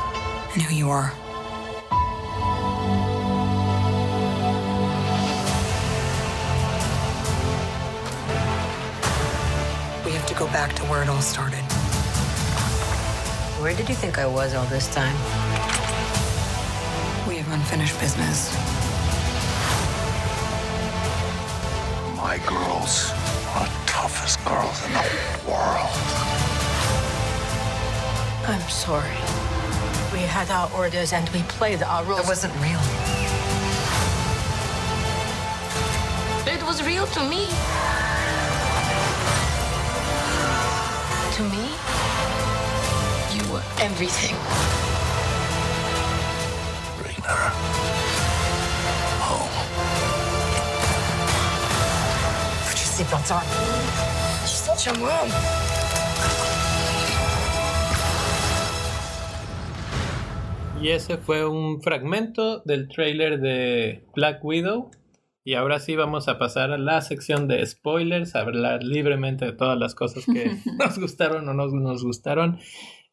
And 0.55 0.63
who 0.63 1.24
to 10.35 10.39
go 10.39 10.47
back 10.47 10.73
to 10.73 10.83
where 10.83 11.01
it 11.01 11.09
all 11.09 11.21
started. 11.21 11.63
Where 13.61 13.73
did 13.73 13.87
you 13.87 13.95
think 13.95 14.17
I 14.17 14.27
was 14.27 14.53
all 14.53 14.65
this 14.65 14.93
time? 14.93 15.15
We 17.27 17.37
have 17.37 17.51
unfinished 17.51 17.99
business. 17.99 18.53
My 22.17 22.37
girls 22.45 23.11
are 23.55 23.65
the 23.65 23.81
toughest 23.85 24.43
girls 24.45 24.85
in 24.85 24.93
the 24.93 25.51
world. 25.51 25.95
I'm 28.47 28.69
sorry. 28.69 29.17
We 30.11 30.19
had 30.19 30.49
our 30.49 30.69
orders 30.73 31.13
and 31.13 31.29
we 31.29 31.43
played 31.43 31.81
our 31.83 32.03
roles. 32.03 32.21
It 32.21 32.27
wasn't 32.27 32.53
real. 32.55 32.81
It 36.53 36.61
was 36.63 36.83
real 36.83 37.07
to 37.07 37.23
me. 37.29 38.04
Everything. 43.81 44.35
Bring 47.01 47.21
her 47.23 47.49
home. 49.19 49.49
Put 52.67 52.77
your 52.79 52.89
seatbelts 52.95 53.31
on. 53.35 53.43
She's 54.45 54.63
such 54.67 54.87
a 54.87 54.93
mom. 54.99 55.29
Y 60.81 60.89
ese 60.89 61.17
fue 61.17 61.45
un 61.45 61.81
fragmento 61.81 62.59
del 62.59 62.87
trailer 62.87 63.39
de 63.39 64.03
Black 64.15 64.43
Widow. 64.43 64.91
Y 65.43 65.53
ahora 65.53 65.79
sí 65.79 65.95
vamos 65.95 66.27
a 66.27 66.37
pasar 66.37 66.71
a 66.71 66.77
la 66.77 67.01
sección 67.01 67.47
de 67.47 67.65
spoilers, 67.65 68.35
a 68.35 68.41
hablar 68.41 68.83
libremente 68.83 69.45
de 69.45 69.53
todas 69.53 69.77
las 69.77 69.95
cosas 69.95 70.25
que 70.25 70.57
nos 70.79 70.99
gustaron 70.99 71.47
o 71.49 71.53
no 71.53 71.67
nos 71.67 72.03
gustaron. 72.03 72.59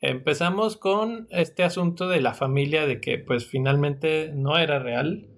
Empezamos 0.02 0.76
con 0.76 1.26
este 1.30 1.62
asunto 1.64 2.08
de 2.08 2.20
la 2.20 2.34
familia, 2.34 2.86
de 2.86 3.00
que 3.00 3.18
pues 3.18 3.46
finalmente 3.46 4.32
no 4.34 4.58
era 4.58 4.78
real. 4.78 5.28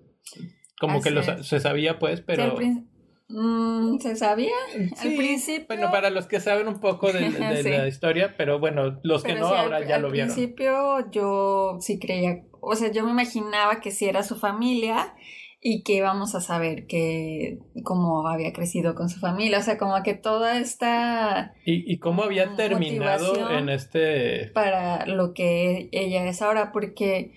Como 0.81 0.95
Así 0.99 1.05
que 1.05 1.11
lo, 1.11 1.23
se 1.45 1.61
sabía 1.61 1.99
pues, 1.99 2.21
al 2.21 2.25
pero... 2.25 2.57
Mm, 3.29 3.99
¿Se 4.01 4.17
sabía? 4.17 4.53
Sí, 4.97 5.09
al 5.09 5.15
principio. 5.17 5.65
Bueno, 5.69 5.91
para 5.91 6.11
los 6.11 6.27
que 6.27 6.41
saben 6.41 6.69
un 6.69 6.79
poco 6.81 7.11
de, 7.13 7.21
de 7.31 7.63
Sí. 7.63 7.71
la 7.71 7.89
historia, 7.89 8.35
pero 8.37 8.59
bueno, 8.59 9.01
los 9.03 9.23
que 9.23 9.35
no 9.35 9.49
sí, 9.49 9.55
al- 9.55 9.61
ahora 9.61 9.85
ya 9.87 9.97
al 9.97 10.03
lo 10.03 10.11
vieron. 10.11 10.33
principio 10.35 11.11
yo 11.11 11.79
sí 11.81 11.99
creía, 11.99 12.43
o 12.61 12.75
sea, 12.75 12.91
yo 12.93 13.05
me 13.05 13.11
imaginaba 13.13 13.81
que 13.81 13.91
sí 13.91 14.07
era 14.07 14.23
su 14.23 14.37
familia 14.37 15.15
y 15.67 15.83
que 15.83 15.95
íbamos 15.95 16.35
a 16.35 16.43
saber 16.43 16.87
que 16.87 17.59
cómo 17.85 18.29
había 18.29 18.53
crecido 18.53 18.95
con 18.95 19.09
su 19.09 19.19
familia, 19.19 19.61
o 19.61 19.63
sea, 19.63 19.79
como 19.79 20.01
que 20.03 20.13
toda 20.13 20.59
esta 20.59 21.55
¿Y, 21.65 21.91
y 21.91 21.99
cómo 21.99 22.23
había 22.23 22.55
terminado 22.55 23.29
Motivación. 23.29 23.59
en 23.59 23.69
este... 23.71 24.51
para 24.53 25.07
lo 25.07 25.33
que 25.33 25.89
ella 25.93 26.27
es 26.27 26.43
ahora, 26.43 26.71
porque 26.71 27.33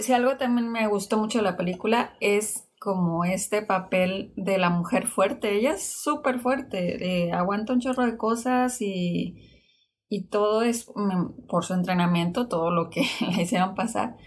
si 0.00 0.12
algo 0.12 0.36
también 0.36 0.70
me 0.70 0.86
gustó 0.86 1.16
mucho 1.16 1.38
de 1.38 1.44
la 1.44 1.56
película 1.56 2.14
es 2.20 2.68
como 2.78 3.24
este 3.24 3.62
papel 3.62 4.34
de 4.36 4.58
la 4.58 4.68
mujer 4.68 5.06
fuerte. 5.06 5.56
Ella 5.56 5.72
es 5.72 6.02
súper 6.02 6.40
fuerte, 6.40 7.24
eh, 7.24 7.32
aguanta 7.32 7.72
un 7.72 7.80
chorro 7.80 8.04
de 8.04 8.18
cosas 8.18 8.82
y, 8.82 9.64
y 10.10 10.28
todo 10.28 10.60
es 10.60 10.90
mm, 10.94 11.46
por 11.48 11.64
su 11.64 11.72
entrenamiento, 11.72 12.48
todo 12.48 12.70
lo 12.70 12.90
que 12.90 13.00
le 13.34 13.44
hicieron 13.44 13.74
pasar. 13.74 14.18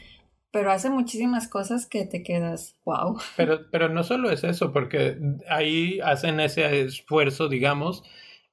Pero 0.54 0.72
hace 0.72 0.92
muchísimas 0.92 1.48
cosas 1.48 1.88
que 1.88 2.06
te 2.06 2.22
quedas, 2.22 2.78
wow. 2.86 3.18
Pero, 3.36 3.72
pero 3.72 3.90
no 3.90 4.04
solo 4.04 4.30
es 4.30 4.44
eso, 4.44 4.72
porque 4.72 5.18
ahí 5.50 6.00
hacen 6.02 6.40
ese 6.40 6.82
esfuerzo, 6.82 7.50
digamos, 7.50 8.04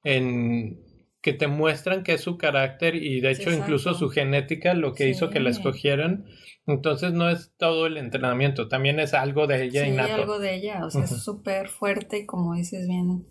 en 0.03 0.83
que 1.21 1.33
te 1.33 1.45
muestran 1.45 2.03
que 2.03 2.13
es 2.13 2.21
su 2.21 2.39
carácter 2.39 2.95
y 2.95 3.21
de 3.21 3.29
hecho 3.29 3.51
incluso 3.51 3.93
su 3.93 4.09
genética 4.09 4.73
lo 4.73 4.95
que 4.95 5.07
hizo 5.07 5.29
que 5.29 5.39
la 5.39 5.51
escogieran. 5.51 6.25
Entonces 6.65 7.13
no 7.13 7.29
es 7.29 7.53
todo 7.57 7.85
el 7.85 7.97
entrenamiento, 7.97 8.67
también 8.67 8.99
es 8.99 9.13
algo 9.13 9.45
de 9.45 9.65
ella 9.65 9.83
Sí, 9.83 9.89
innato. 9.89 10.13
algo 10.13 10.39
de 10.39 10.55
ella, 10.55 10.83
o 10.83 10.89
sea, 10.89 11.03
Ujú. 11.03 11.13
es 11.13 11.23
súper 11.23 11.69
fuerte 11.69 12.17
y 12.17 12.25
como 12.25 12.55
dices 12.55 12.87
bien, 12.87 13.27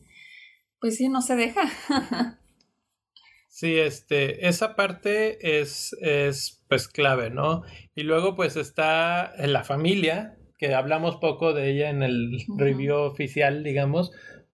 pues 0.81 0.97
sí, 0.97 1.09
no 1.09 1.21
se 1.23 1.35
deja. 1.35 1.63
Sí, 3.61 3.79
este, 3.79 4.49
esa 4.49 4.75
parte 4.75 5.61
es, 5.61 5.95
es 6.01 6.65
pues 6.67 6.89
clave, 6.89 7.29
¿no? 7.29 7.63
Y 7.95 8.05
luego 8.05 8.35
pues 8.35 8.57
está 8.57 9.35
la 9.37 9.65
familia, 9.65 10.39
que 10.57 10.73
hablamos 10.75 11.17
poco 11.17 11.53
de 11.53 11.71
ella 11.71 11.91
en 11.91 12.03
el 12.03 12.39
review 12.57 12.97
oficial, 12.97 13.63
digamos, 13.63 14.13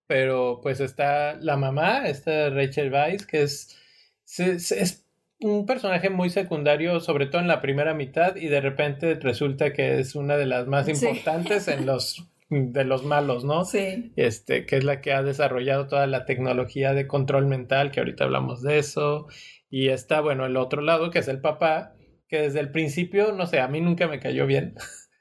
pero 0.08 0.58
pues 0.60 0.80
está 0.80 1.34
la 1.40 1.56
mamá, 1.56 2.08
esta 2.08 2.50
Rachel 2.50 2.92
Weisz, 2.92 3.26
que 3.26 3.42
es, 3.42 3.78
se- 4.24 4.54
es 4.56 5.06
un 5.38 5.66
personaje 5.66 6.10
muy 6.10 6.28
secundario, 6.28 6.98
sobre 6.98 7.26
todo 7.26 7.40
en 7.40 7.46
la 7.46 7.60
primera 7.60 7.94
mitad, 7.94 8.34
y 8.34 8.48
de 8.48 8.60
repente 8.60 9.14
resulta 9.20 9.72
que 9.72 10.00
es 10.00 10.16
una 10.16 10.36
de 10.36 10.46
las 10.46 10.66
más 10.66 10.86
Sí. 10.86 10.92
importantes 10.92 11.68
en 11.68 11.86
los 11.86 12.24
de 12.48 12.84
los 12.84 13.04
malos, 13.04 13.44
¿no? 13.44 13.64
Sí. 13.64 14.12
este, 14.16 14.66
que 14.66 14.76
es 14.76 14.84
la 14.84 15.00
que 15.00 15.12
ha 15.12 15.22
desarrollado 15.22 15.88
toda 15.88 16.06
la 16.06 16.24
tecnología 16.24 16.92
de 16.94 17.06
control 17.06 17.46
mental, 17.46 17.90
que 17.90 18.00
ahorita 18.00 18.24
hablamos 18.24 18.62
de 18.62 18.78
eso. 18.78 19.26
Y 19.68 19.88
está, 19.88 20.20
bueno, 20.20 20.46
el 20.46 20.56
otro 20.56 20.80
lado, 20.80 21.10
que 21.10 21.18
es 21.18 21.28
el 21.28 21.40
papá, 21.40 21.94
que 22.28 22.40
desde 22.42 22.60
el 22.60 22.70
principio, 22.70 23.32
no 23.32 23.46
sé, 23.46 23.60
a 23.60 23.68
mí 23.68 23.80
nunca 23.80 24.06
me 24.08 24.20
cayó 24.20 24.46
bien. 24.46 24.74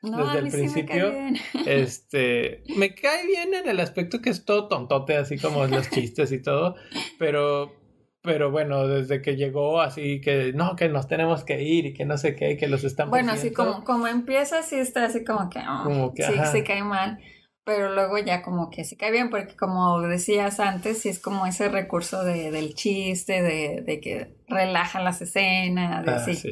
No, 0.04 0.18
Desde 0.18 0.32
a 0.32 0.38
el 0.38 0.44
mí 0.46 0.52
sí 0.52 0.58
me 0.58 0.64
principio, 0.64 1.12
cae 1.12 1.20
bien. 1.20 1.36
Este, 1.68 2.64
me 2.78 2.94
cae 2.94 3.26
bien 3.26 3.56
en 3.56 3.68
el 3.68 3.80
aspecto 3.80 4.22
que 4.22 4.30
es 4.30 4.46
todo 4.46 4.68
tontote, 4.68 5.18
así 5.18 5.38
como 5.40 5.66
los 5.66 5.90
chistes 5.90 6.32
y 6.32 6.44
todo, 6.44 6.76
pero, 7.18 7.74
pero 8.26 8.52
bueno, 8.52 8.88
desde 8.88 9.22
que 9.22 9.36
llegó 9.36 9.80
así 9.80 10.20
que, 10.20 10.52
no, 10.54 10.76
que 10.76 10.90
nos 10.90 11.08
tenemos 11.08 11.44
que 11.44 11.62
ir 11.62 11.86
y 11.86 11.94
que 11.94 12.06
no 12.06 12.18
sé 12.18 12.36
qué, 12.36 12.58
que 12.58 12.68
los 12.68 12.84
están 12.84 13.10
Bueno, 13.10 13.32
así 13.32 13.52
como, 13.52 13.84
como 13.84 14.08
empieza, 14.08 14.64
sí 14.64 14.76
está 14.76 15.06
así 15.06 15.24
como 15.24 15.50
que, 15.50 15.60
oh, 15.60 15.84
Como 15.84 16.14
que, 16.14 16.24
sí, 16.24 16.34
sí 16.52 16.64
cae 16.64 16.84
mal, 16.84 17.20
pero 17.64 17.94
luego 17.94 18.18
ya 18.18 18.42
como 18.42 18.70
que 18.70 18.84
sí 18.84 18.98
cae 18.98 19.12
bien, 19.12 19.30
porque 19.30 19.56
como 19.56 20.02
decías 20.02 20.60
antes, 20.60 21.00
sí 21.00 21.10
es 21.10 21.20
como 21.20 21.46
ese 21.46 21.70
recurso 21.70 22.24
de, 22.24 22.52
del 22.52 22.74
chiste, 22.74 23.42
de, 23.42 23.84
de 23.86 24.00
que 24.00 24.36
relaja 24.48 25.02
las 25.02 25.22
escenas, 25.22 26.06
de 26.06 26.12
Ah, 26.12 26.20
sí. 26.20 26.52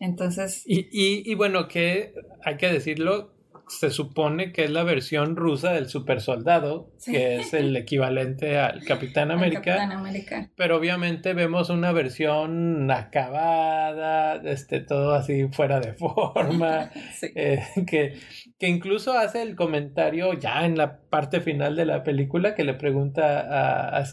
Entonces, 0.00 0.62
Y, 0.66 0.88
y, 0.90 1.30
y 1.30 1.34
bueno, 1.34 1.68
que 1.68 2.14
hay 2.42 2.56
que 2.56 2.72
decirlo, 2.72 3.34
se 3.70 3.90
supone 3.90 4.52
que 4.52 4.64
es 4.64 4.70
la 4.70 4.82
versión 4.82 5.36
rusa 5.36 5.72
del 5.72 5.88
super 5.88 6.20
soldado, 6.20 6.90
Sí. 6.98 7.12
que 7.12 7.36
es 7.36 7.54
el 7.54 7.76
equivalente 7.76 8.58
al 8.58 8.84
Capitán 8.84 9.30
América. 9.30 9.62
Capitán 9.62 9.92
América. 9.92 10.50
Pero 10.56 10.76
obviamente 10.76 11.34
vemos 11.34 11.70
una 11.70 11.92
versión 11.92 12.90
acabada, 12.90 14.36
este, 14.44 14.80
todo 14.80 15.14
así 15.14 15.46
fuera 15.52 15.80
de 15.80 15.94
forma, 15.94 16.90
Sí. 17.12 17.28
eh, 17.36 17.62
que, 17.86 18.14
que 18.58 18.68
incluso 18.68 19.12
hace 19.16 19.40
el 19.42 19.54
comentario 19.54 20.32
ya 20.34 20.66
en 20.66 20.76
la 20.76 21.00
parte 21.08 21.40
final 21.40 21.76
de 21.76 21.86
la 21.86 22.02
película 22.02 22.54
que 22.54 22.64
le 22.64 22.74
pregunta 22.74 23.40
a, 23.40 23.98
a 23.98 24.04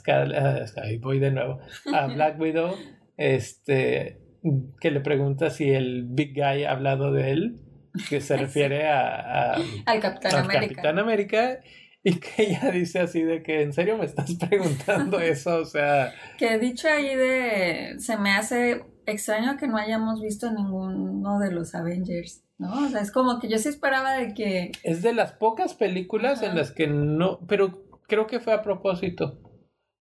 voy 1.01 1.19
de 1.19 1.31
nuevo, 1.31 1.59
a 1.93 2.07
Black 2.13 2.39
Widow, 2.39 2.75
este, 3.17 4.19
que 4.79 4.91
le 4.91 4.99
pregunta 5.01 5.49
si 5.49 5.71
el 5.71 6.05
Big 6.07 6.33
Guy 6.33 6.63
ha 6.63 6.71
hablado 6.71 7.11
de 7.11 7.31
él, 7.31 7.55
que 8.09 8.21
se 8.21 8.37
refiere 8.37 8.87
a, 8.87 9.53
a- 9.53 9.57
Al 9.85 9.99
Capitán 9.99 10.33
al 10.35 10.41
América. 10.43 10.75
Capitán 10.75 10.99
América. 10.99 11.59
Y 12.03 12.19
que 12.19 12.29
ella 12.43 12.71
dice 12.71 12.99
así 12.99 13.21
de 13.23 13.43
que, 13.43 13.61
¿en 13.63 13.73
serio 13.73 13.97
me 13.97 14.05
estás 14.05 14.33
preguntando 14.35 15.19
eso? 15.19 15.57
O 15.57 15.65
sea, 15.65 16.13
Que 16.37 16.57
dicho 16.57 16.87
ahí 16.87 17.15
de, 17.15 17.95
se 17.99 18.17
me 18.17 18.31
hace 18.31 18.83
extraño 19.05 19.57
que 19.57 19.67
no 19.67 19.77
hayamos 19.77 20.21
visto 20.21 20.49
ninguno 20.51 21.39
de 21.39 21.51
los 21.51 21.73
Avengers, 21.75 22.43
¿no? 22.57 22.85
O 22.85 22.89
sea, 22.89 23.01
es 23.01 23.11
como 23.11 23.39
que 23.39 23.49
yo 23.49 23.57
sí 23.57 23.69
esperaba 23.69 24.13
de 24.17 24.33
que, 24.33 24.71
es 24.83 25.01
de 25.01 25.13
las 25.13 25.33
pocas 25.33 25.73
películas 25.73 26.39
Ajá. 26.41 26.51
en 26.51 26.57
las 26.57 26.71
que 26.71 26.87
no, 26.87 27.39
pero 27.47 27.83
creo 28.07 28.27
que 28.27 28.39
fue 28.39 28.53
a 28.53 28.61
propósito, 28.63 29.41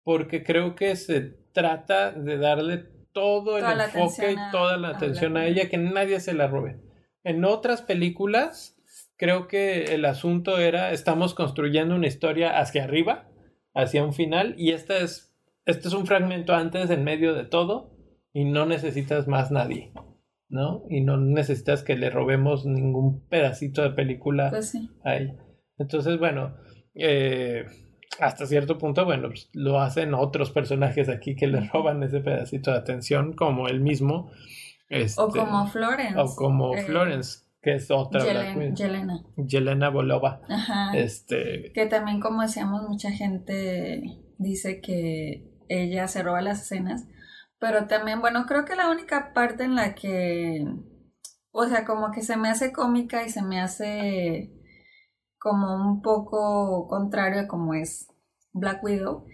porque 0.03 0.43
creo 0.43 0.75
que 0.75 0.97
se 0.97 1.21
trata 1.53 2.11
de 2.13 2.37
darle 2.39 2.85
todo 3.13 3.57
el 3.59 3.63
Toda 3.65 3.85
enfoque 3.87 4.33
y 4.33 4.37
a- 4.37 4.51
toda 4.51 4.77
la 4.77 4.89
a 4.89 4.97
atención 4.97 5.33
Black 5.35 5.45
a 5.45 5.47
ella, 5.49 5.69
que 5.71 5.79
nadie 5.79 6.19
se 6.21 6.35
la 6.35 6.49
robe. 6.49 6.81
En 7.25 7.45
otras 7.45 7.83
películas, 7.83 8.77
creo 9.17 9.49
que 9.49 9.95
el 9.95 10.05
asunto 10.05 10.59
era, 10.59 10.93
estamos 10.93 11.35
construyendo 11.35 11.95
una 11.95 12.07
historia 12.07 12.59
hacia 12.59 12.85
arriba, 12.85 13.29
hacia 13.75 14.05
un 14.05 14.13
final, 14.13 14.55
y 14.59 14.73
esta 14.73 14.99
es, 14.99 15.35
este 15.65 15.89
es 15.89 15.95
un 15.95 16.07
fragmento 16.07 16.55
antes, 16.55 16.91
en 16.91 17.03
medio 17.03 17.35
de 17.35 17.45
todo, 17.45 17.97
y 18.33 18.45
no 18.45 18.67
necesitas 18.67 19.27
más 19.27 19.51
nadie, 19.51 19.93
¿no? 20.49 20.85
Y 20.91 21.01
no 21.01 21.17
necesitas 21.17 21.83
que 21.83 21.97
le 21.97 22.11
robemos 22.11 22.67
ningún 22.67 23.27
pedacito 23.29 23.83
de 23.83 23.91
película 23.91 24.51
pues 24.51 24.71
sí. 24.71 24.91
a 25.05 25.17
ella. 25.17 25.37
Entonces, 25.79 26.19
bueno, 26.19 26.57
eh, 26.95 27.65
hasta 28.21 28.47
cierto 28.47 28.79
punto, 28.79 29.05
bueno, 29.05 29.29
pues, 29.29 29.49
lo 29.53 29.81
hacen 29.81 30.15
otros 30.15 30.51
personajes 30.51 31.09
aquí 31.09 31.35
que 31.37 31.47
le 31.47 31.69
roban 31.73 32.03
ese 32.03 32.21
pedacito 32.21 32.71
de 32.71 32.79
atención, 32.79 33.33
como 33.33 33.69
él 33.69 33.81
mismo. 33.81 34.31
Este, 34.95 35.21
o 35.21 35.29
como 35.29 35.67
Florence. 35.67 36.19
O 36.19 36.37
como 36.37 36.75
eh, 36.75 36.83
Florence, 36.85 37.41
que 37.61 37.75
es 37.75 37.91
otra 37.91 38.23
Black 38.23 38.55
Yelen-. 38.57 38.75
Yelena. 38.77 39.25
Yelena 39.37 39.91
Bolova. 39.91 40.41
Ajá. 40.49 40.97
Este, 40.97 41.73
Que 41.75 41.87
también, 41.87 42.21
como 42.21 42.43
decíamos, 42.43 42.89
mucha 42.89 43.11
gente 43.11 44.23
dice 44.39 44.81
que 44.81 45.51
ella 45.69 46.09
se 46.09 46.23
roba 46.23 46.41
las 46.43 46.63
escenas. 46.63 47.07
Pero 47.59 47.87
también, 47.87 48.21
bueno, 48.21 48.47
creo 48.47 48.65
que 48.65 48.77
la 48.77 48.91
única 48.91 49.33
parte 49.33 49.65
en 49.65 49.75
la 49.75 49.95
que, 49.95 50.67
o 51.51 51.67
sea, 51.67 51.85
como 51.85 52.11
que 52.11 52.23
se 52.23 52.37
me 52.37 52.51
hace 52.51 52.73
cómica 52.73 53.25
y 53.25 53.31
se 53.31 53.43
me 53.43 53.61
hace 53.61 54.53
como 55.39 55.75
un 55.75 56.03
poco 56.03 56.87
contrario 56.89 57.43
a 57.43 57.49
como 57.49 57.75
es 57.75 58.09
Black 58.53 58.83
Widow. 58.83 59.27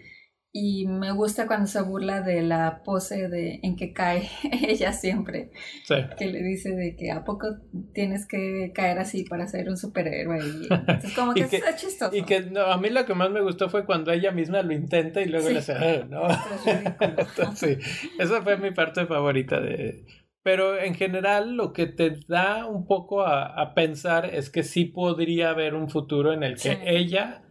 Y 0.53 0.89
me 0.89 1.13
gusta 1.13 1.47
cuando 1.47 1.69
se 1.69 1.81
burla 1.81 2.23
de 2.23 2.43
la 2.43 2.83
pose 2.83 3.29
de 3.29 3.61
en 3.63 3.77
que 3.77 3.93
cae 3.93 4.29
ella 4.69 4.93
siempre. 4.93 5.53
sí. 5.85 5.95
Que 6.19 6.27
le 6.27 6.43
dice 6.43 6.71
de 6.75 6.97
que 6.97 7.13
a 7.13 7.25
poco 7.25 7.47
tienes 7.95 8.27
que 8.27 8.73
caer 8.75 8.99
así 8.99 9.23
para 9.23 9.47
ser 9.47 9.69
un 9.69 9.77
superhéroe. 9.77 10.39
Y 10.45 10.67
entonces 10.69 11.13
como 11.15 11.35
que, 11.35 11.43
Y 11.43 11.45
que- 11.45 11.63
chistoso. 11.77 12.17
Y 12.17 12.23
que 12.25 12.41
no, 12.41 12.63
a 12.63 12.79
mí 12.79 12.91
lo 12.91 13.07
que 13.07 13.15
más 13.15 13.31
me 13.31 13.43
gustó 13.43 13.69
fue 13.69 13.87
cuando 13.87 14.11
ella 14.11 14.33
misma 14.33 14.63
lo 14.63 14.73
intenta 14.73 15.21
y 15.21 15.27
luego 15.27 15.47
Sí. 15.47 15.53
le 15.53 15.59
hace, 15.61 15.73
"Ah, 15.73 16.05
no. 16.09 16.23
Es 16.29 16.65
ridículo. 16.67 17.55
sí, 17.55 17.79
esa 18.19 18.43
fue 18.43 18.57
mi 18.57 18.73
parte 18.73 19.07
favorita 19.07 19.61
de... 19.61 20.05
Pero 20.43 20.81
en 20.81 20.95
general 20.95 21.55
lo 21.55 21.73
que 21.75 21.87
te 21.87 22.17
da 22.27 22.67
un 22.67 22.87
poco 22.87 23.23
a, 23.23 23.45
a 23.45 23.75
pensar 23.75 24.25
es 24.35 24.49
que 24.51 24.63
sí 24.65 24.87
podría 24.87 25.51
haber 25.51 25.75
un 25.75 25.91
futuro 25.91 26.33
en 26.33 26.43
el 26.43 26.55
que 26.55 26.71
Sí. 26.73 26.79
ella 26.87 27.43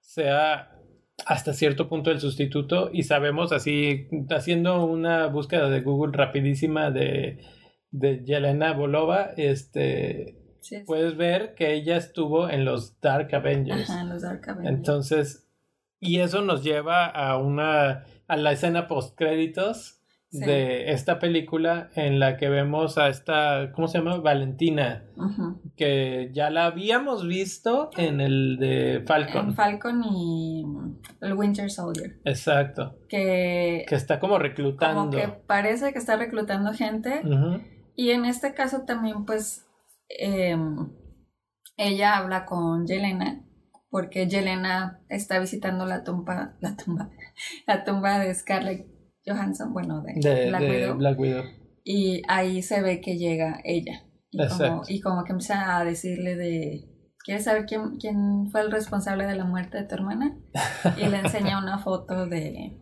sea 0.00 0.70
hasta 1.26 1.52
cierto 1.52 1.88
punto 1.88 2.10
el 2.10 2.20
sustituto 2.20 2.90
y 2.92 3.02
sabemos 3.02 3.52
así, 3.52 4.08
haciendo 4.30 4.84
una 4.84 5.26
búsqueda 5.26 5.68
de 5.68 5.80
Google 5.80 6.12
rapidísima 6.16 6.90
de, 6.90 7.44
de 7.90 8.24
Yelena 8.24 8.72
Bolova, 8.72 9.30
este, 9.36 10.36
Sí, 10.60 10.76
sí. 10.76 10.82
puedes 10.86 11.16
ver 11.16 11.54
que 11.54 11.74
ella 11.74 11.96
estuvo 11.96 12.48
en 12.50 12.64
los 12.64 13.00
Dark 13.00 13.34
Avengers. 13.34 13.88
Ajá, 13.90 14.04
los 14.04 14.22
Dark 14.22 14.42
Avengers. 14.48 14.76
Entonces, 14.76 15.48
y 16.00 16.20
eso 16.20 16.42
nos 16.42 16.62
lleva 16.62 17.06
a 17.06 17.36
una 17.38 18.04
a 18.26 18.36
la 18.36 18.52
escena 18.52 18.88
post 18.88 19.16
créditos 19.16 19.97
Sí. 20.30 20.40
de 20.44 20.90
esta 20.92 21.18
película 21.18 21.88
en 21.94 22.20
la 22.20 22.36
que 22.36 22.50
vemos 22.50 22.98
a 22.98 23.08
esta, 23.08 23.72
¿cómo 23.72 23.88
se 23.88 23.96
llama? 23.96 24.18
Valentina, 24.18 25.04
que 25.74 26.30
ya 26.34 26.50
la 26.50 26.66
habíamos 26.66 27.26
visto 27.26 27.88
en 27.96 28.20
el 28.20 28.58
de 28.58 29.02
Falcon. 29.06 29.46
En 29.46 29.54
Falcon 29.54 30.04
y 30.04 30.64
el 31.22 31.32
Winter 31.32 31.70
Soldier. 31.70 32.20
Exacto. 32.26 32.98
Que, 33.08 33.86
Que 33.88 33.94
está 33.94 34.20
como 34.20 34.34
como 34.34 34.42
reclutando. 34.42 35.16
que 35.16 35.28
parece 35.28 35.94
que 35.94 35.98
está 35.98 36.16
reclutando 36.16 36.74
gente. 36.74 37.22
Y 37.96 38.10
en 38.10 38.26
este 38.26 38.52
caso 38.52 38.82
también, 38.84 39.24
pues, 39.24 39.66
em, 40.10 40.92
ella 41.78 42.18
habla 42.18 42.44
con 42.44 42.86
Yelena. 42.86 43.44
Porque 43.90 44.26
Yelena 44.28 45.00
está 45.08 45.38
visitando 45.38 45.86
la 45.86 46.04
tumba, 46.04 46.56
la 46.60 46.76
tumba, 46.76 47.08
la 47.66 47.84
tumba 47.84 48.18
de 48.18 48.34
Scarlett 48.34 48.97
Johansson, 49.28 49.72
bueno, 49.72 50.02
de, 50.02 50.14
De, 50.14 50.48
Black 50.48 50.62
de 50.62 50.70
Widow. 50.70 50.96
Black 50.96 51.18
Widow. 51.18 51.44
Y 51.84 52.22
ahí 52.28 52.62
se 52.62 52.80
ve 52.82 53.00
que 53.00 53.16
llega 53.16 53.60
ella. 53.64 54.04
Y 54.30 54.46
como, 54.46 54.82
y 54.88 55.00
como 55.00 55.24
que 55.24 55.32
empieza 55.32 55.78
a 55.78 55.84
decirle 55.84 56.36
de, 56.36 56.88
¿quieres 57.24 57.44
saber 57.44 57.66
quién, 57.66 57.96
quién 57.98 58.48
fue 58.50 58.60
el 58.60 58.70
responsable 58.70 59.26
de 59.26 59.36
la 59.36 59.44
muerte 59.44 59.78
de 59.78 59.84
tu 59.84 59.94
hermana? 59.94 60.36
Y 60.96 61.06
le 61.06 61.18
enseña 61.18 61.58
una 61.58 61.78
foto 61.78 62.26
de... 62.26 62.78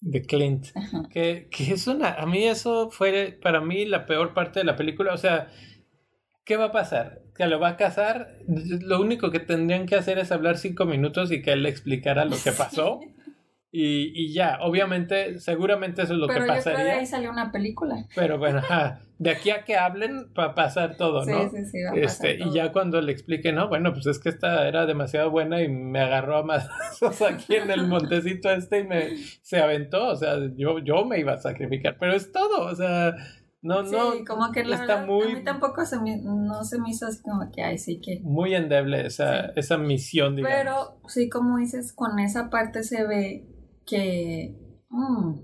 De 0.00 0.22
Clint. 0.22 0.66
Ajá. 0.74 1.08
Que, 1.10 1.48
que 1.50 1.74
es 1.74 1.86
una. 1.86 2.14
A 2.14 2.24
mí 2.24 2.44
eso 2.44 2.90
fue 2.90 3.38
para 3.42 3.60
mí 3.60 3.84
la 3.84 4.06
peor 4.06 4.32
parte 4.32 4.60
de 4.60 4.64
la 4.64 4.74
película. 4.74 5.12
O 5.12 5.18
sea, 5.18 5.48
¿qué 6.44 6.56
va 6.56 6.66
a 6.66 6.72
pasar? 6.72 7.22
Que 7.36 7.46
lo 7.46 7.60
va 7.60 7.68
a 7.68 7.76
casar. 7.76 8.38
Lo 8.48 9.00
único 9.00 9.30
que 9.30 9.40
tendrían 9.40 9.84
que 9.84 9.96
hacer 9.96 10.18
es 10.18 10.32
hablar 10.32 10.56
cinco 10.56 10.86
minutos 10.86 11.30
y 11.30 11.42
que 11.42 11.52
él 11.52 11.62
le 11.62 11.68
explicara 11.68 12.24
lo 12.24 12.36
que 12.42 12.52
pasó. 12.52 13.00
Y, 13.72 14.10
y 14.14 14.32
ya, 14.34 14.58
obviamente, 14.62 15.38
seguramente 15.38 16.02
eso 16.02 16.14
es 16.14 16.18
lo 16.18 16.26
Pero 16.26 16.40
que 16.40 16.46
yo 16.48 16.52
creo 16.54 16.64
que 16.64 16.70
de 16.70 16.74
pasaría. 16.76 16.98
ahí 17.00 17.06
salió 17.06 17.30
una 17.30 17.52
película. 17.52 18.04
Pero 18.16 18.36
bueno, 18.36 18.58
ajá, 18.58 19.00
de 19.18 19.30
aquí 19.30 19.50
a 19.50 19.62
que 19.64 19.76
hablen 19.76 20.32
va 20.36 20.46
a 20.46 20.54
pasar 20.56 20.96
todo, 20.96 21.22
Sí, 21.24 21.30
¿no? 21.30 21.48
sí, 21.50 21.64
sí, 21.66 21.82
va 21.84 21.90
a 21.90 21.92
pasar 21.92 22.04
Este, 22.04 22.34
y 22.34 22.38
todo. 22.40 22.54
ya 22.54 22.72
cuando 22.72 23.00
le 23.00 23.12
explique, 23.12 23.52
no, 23.52 23.68
bueno, 23.68 23.92
pues 23.92 24.06
es 24.06 24.18
que 24.18 24.28
esta 24.28 24.66
era 24.66 24.86
demasiado 24.86 25.30
buena 25.30 25.62
y 25.62 25.68
me 25.68 26.00
agarró 26.00 26.38
a 26.38 26.42
madrazos 26.42 27.22
aquí 27.22 27.54
en 27.54 27.70
el 27.70 27.86
montecito 27.86 28.50
este 28.50 28.80
y 28.80 28.84
me 28.88 29.16
se 29.42 29.60
aventó, 29.60 30.08
o 30.08 30.16
sea, 30.16 30.34
yo, 30.56 30.80
yo 30.80 31.04
me 31.04 31.20
iba 31.20 31.34
a 31.34 31.38
sacrificar, 31.38 31.96
pero 32.00 32.12
es 32.14 32.32
todo, 32.32 32.64
o 32.66 32.74
sea, 32.74 33.14
no, 33.62 33.84
Sí, 33.84 33.94
no, 33.94 34.14
como 34.26 34.50
que 34.50 34.64
la 34.64 34.76
está 34.80 34.96
verdad, 34.96 35.06
muy, 35.06 35.30
a 35.30 35.34
mí 35.36 35.44
tampoco 35.44 35.84
se 35.86 36.00
me, 36.00 36.16
no 36.24 36.64
se 36.64 36.80
me 36.80 36.90
hizo 36.90 37.06
así 37.06 37.22
como 37.22 37.48
que, 37.52 37.62
ay, 37.62 37.78
sí 37.78 38.00
que... 38.00 38.18
muy 38.24 38.54
endeble 38.56 39.06
esa, 39.06 39.44
Sí. 39.48 39.52
esa 39.56 39.78
misión, 39.78 40.34
digamos. 40.34 40.56
Pero 40.58 41.00
sí, 41.06 41.28
como 41.28 41.58
dices, 41.58 41.92
con 41.92 42.18
esa 42.18 42.50
parte 42.50 42.82
se 42.82 43.06
ve 43.06 43.46
que 43.90 44.56
mm, 44.88 45.34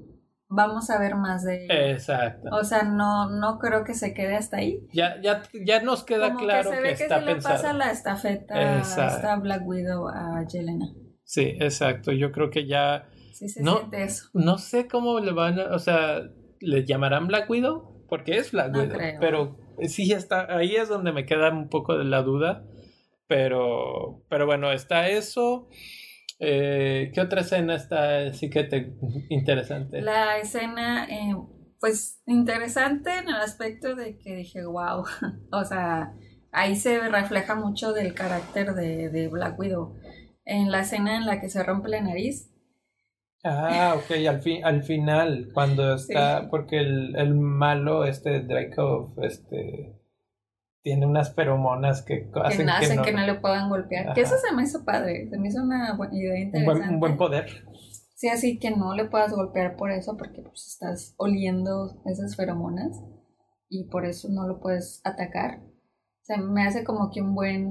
vamos 0.49 0.89
a 0.91 0.99
ver 1.01 1.17
más 1.17 1.45
de 1.45 1.65
ella. 1.65 1.91
Exacto. 1.91 2.49
O 2.53 2.63
sea, 2.65 2.85
no, 2.85 3.29
no 3.31 3.59
creo 3.59 3.83
que 3.85 3.95
se 3.95 4.15
quede 4.15 4.37
hasta 4.37 4.59
ahí. 4.59 4.87
Ya, 4.93 5.21
ya, 5.21 5.43
ya 5.65 5.83
nos 5.83 6.05
queda 6.05 6.29
Como 6.29 6.41
claro 6.47 6.71
que 6.71 6.77
se 6.77 6.83
ve 6.83 6.89
que, 6.95 7.03
está 7.03 7.19
se 7.19 7.25
le 7.27 7.33
pensado. 7.33 7.55
pasa 7.57 7.73
la 7.73 7.91
estafeta 7.91 8.55
a 8.55 8.79
Exacto. 8.79 9.17
esta 9.17 9.37
Black 9.37 9.67
Widow 9.67 10.09
a 10.09 10.45
Yelena. 10.47 10.87
Sí, 11.25 11.43
exacto. 11.59 12.13
Yo 12.13 12.31
creo 12.31 12.51
que 12.51 12.67
ya 12.67 13.09
Sí 13.33 13.49
se 13.49 13.63
No. 13.63 13.79
siente 13.79 14.05
eso. 14.05 14.29
No 14.35 14.57
sé 14.59 14.87
cómo 14.89 15.19
le 15.21 15.33
van 15.33 15.59
a, 15.61 15.75
o 15.75 15.79
sea, 15.79 16.23
¿le 16.61 16.85
llamarán 16.87 17.27
Black 17.27 17.51
Widow? 17.51 18.07
Porque 18.09 18.39
es 18.39 18.53
Black 18.53 18.71
No 18.73 18.81
Widow. 18.83 18.97
creo. 18.97 19.21
Pero 19.21 19.59
sí 19.89 20.13
está, 20.13 20.47
ahí 20.57 20.77
es 20.77 20.89
donde 20.89 21.13
me 21.13 21.27
queda 21.27 21.51
un 21.51 21.69
poco 21.69 21.99
de 21.99 22.05
la 22.05 22.23
duda. 22.23 22.65
Pero, 23.29 24.23
pero 24.31 24.47
bueno, 24.47 24.71
está 24.73 25.09
eso. 25.09 25.69
Eh, 26.39 27.11
¿Qué 27.15 27.21
otra 27.21 27.41
escena 27.41 27.75
está 27.77 28.27
así 28.27 28.51
que 28.51 28.65
te 28.65 28.95
interesante? 29.31 30.03
La 30.03 30.39
escena, 30.39 31.07
eh, 31.07 31.35
pues 31.81 32.21
interesante 32.27 33.11
en 33.19 33.29
el 33.29 33.37
aspecto 33.37 33.95
de 33.95 34.19
que 34.19 34.37
dije, 34.37 34.65
wow. 34.65 35.05
o 35.53 35.65
sea, 35.65 36.15
ahí 36.53 36.77
se 36.77 36.99
refleja 37.09 37.55
mucho 37.55 37.93
del 37.93 38.15
carácter 38.15 38.75
de, 38.75 39.09
de 39.11 39.29
Black 39.29 39.59
Widow. 39.59 39.95
En 40.45 40.71
la 40.71 40.81
escena 40.81 41.17
en 41.17 41.27
la 41.27 41.41
que 41.41 41.49
se 41.49 41.63
rompe 41.63 41.89
la 41.89 42.01
nariz. 42.01 42.53
Ah, 43.45 43.95
ok, 43.97 44.27
al, 44.29 44.41
fin, 44.41 44.65
al 44.65 44.83
final, 44.83 45.51
cuando 45.55 45.95
está, 45.97 46.41
Sí. 46.43 46.47
porque 46.51 46.79
el, 46.79 47.15
el 47.17 47.35
malo, 47.35 48.05
este 48.05 48.41
Draco, 48.41 49.15
este, 49.23 49.97
tiene 50.87 51.05
unas 51.05 51.35
feromonas 51.35 52.03
que 52.03 52.31
Que 52.31 52.41
hacen 52.45 52.67
no, 52.67 52.73
que 52.79 52.95
no, 52.95 53.03
que 53.03 53.13
no 53.13 53.27
le 53.27 53.35
puedan 53.35 53.69
golpear. 53.69 54.05
Ajá. 54.05 54.15
Que 54.15 54.21
eso 54.21 54.37
se 54.39 54.55
me 54.55 54.63
hizo 54.63 54.85
padre. 54.85 55.29
Se 55.29 55.37
me 55.37 55.49
hizo 55.49 55.61
una 55.61 55.97
buena 55.97 56.15
idea 56.15 56.35
un, 56.35 56.43
interesante. 56.43 56.79
buen, 56.79 56.95
un 56.95 57.01
buen 57.01 57.17
poder. 57.17 57.65
Sí, 58.15 58.29
así 58.29 58.61
que 58.61 58.71
no 58.71 58.95
le 58.95 59.07
puedas 59.07 59.33
golpear 59.33 59.75
por 59.75 59.91
eso, 59.91 60.17
porque 60.17 60.43
pues 60.43 60.65
estás 60.69 61.17
oliendo 61.17 62.01
esas 62.05 62.37
feromonas 62.37 63.03
y 63.69 63.89
por 63.89 64.07
eso 64.07 64.29
no 64.31 64.47
lo 64.47 64.61
puedes 64.61 65.01
atacar. 65.03 65.59
O 65.59 66.25
sea, 66.25 66.37
me 66.37 66.63
hace 66.63 66.85
como 66.85 67.11
que 67.11 67.21
un 67.21 67.35
buen... 67.35 67.67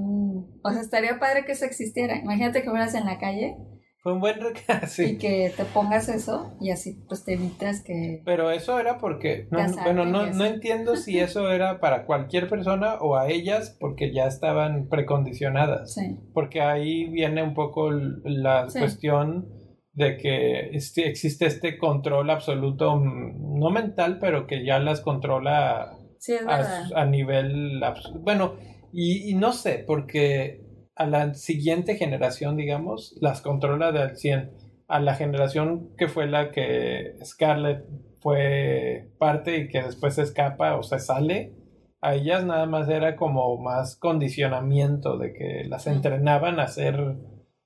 O 0.62 0.70
sea, 0.70 0.82
estaría 0.82 1.18
padre 1.18 1.46
que 1.46 1.52
eso 1.52 1.64
existiera. 1.64 2.18
Imagínate 2.18 2.62
que 2.62 2.68
fueras 2.68 2.94
en 2.94 3.06
la 3.06 3.18
calle 3.18 3.56
Fue 4.06 4.12
un 4.12 4.20
buen 4.20 4.36
rec- 4.38 4.62
y 4.84 4.86
sí. 4.86 5.18
que 5.18 5.52
te 5.56 5.64
pongas 5.64 6.08
eso 6.08 6.56
y 6.60 6.70
así 6.70 7.02
pues 7.08 7.24
te 7.24 7.32
evitas 7.32 7.82
que... 7.82 8.22
Pero 8.24 8.52
eso 8.52 8.78
era 8.78 8.98
porque, 8.98 9.48
no, 9.50 9.58
bueno, 9.82 10.04
no, 10.06 10.26
no 10.26 10.44
entiendo 10.44 10.94
si 10.94 11.18
eso 11.18 11.50
era 11.50 11.80
para 11.80 12.06
cualquier 12.06 12.48
persona 12.48 12.98
o 13.00 13.16
a 13.16 13.28
ellas 13.28 13.76
porque 13.80 14.14
ya 14.14 14.28
estaban 14.28 14.86
precondicionadas. 14.88 15.92
Sí, 15.94 16.20
Porque 16.32 16.60
ahí 16.60 17.06
viene 17.06 17.42
un 17.42 17.54
poco 17.54 17.90
la 17.90 18.70
Sí. 18.70 18.78
cuestión 18.78 19.48
de 19.92 20.16
que 20.18 20.68
este- 20.76 21.08
existe 21.08 21.46
este 21.46 21.76
control 21.76 22.30
absoluto, 22.30 22.94
mm, 22.98 23.58
no 23.58 23.70
mental, 23.70 24.18
pero 24.20 24.46
que 24.46 24.64
ya 24.64 24.78
las 24.78 25.00
controla 25.00 25.98
sí, 26.20 26.34
es 26.34 26.46
a, 26.46 26.90
a 26.94 27.06
nivel 27.06 27.80
bueno 28.20 28.54
y, 28.92 29.32
y 29.32 29.34
no 29.34 29.52
sé 29.52 29.82
porque 29.84 30.64
a 30.96 31.06
la 31.06 31.34
siguiente 31.34 31.96
generación 31.96 32.56
digamos 32.56 33.16
las 33.20 33.40
controla 33.42 33.92
de 33.92 34.00
al 34.00 34.16
100 34.16 34.50
a 34.88 35.00
la 35.00 35.14
generación 35.14 35.90
que 35.96 36.08
fue 36.08 36.26
la 36.26 36.50
que 36.50 37.16
Scarlett 37.24 37.84
fue 38.20 39.10
parte 39.18 39.56
y 39.58 39.68
que 39.68 39.82
después 39.82 40.14
se 40.14 40.22
escapa 40.22 40.76
o 40.76 40.82
se 40.82 40.98
sale 40.98 41.52
a 42.00 42.14
ellas 42.14 42.44
nada 42.44 42.66
más 42.66 42.88
era 42.88 43.16
como 43.16 43.56
más 43.58 43.96
condicionamiento 43.96 45.16
de 45.18 45.32
que 45.32 45.64
las 45.68 45.86
entrenaban 45.86 46.60
a 46.60 46.68
ser 46.68 47.16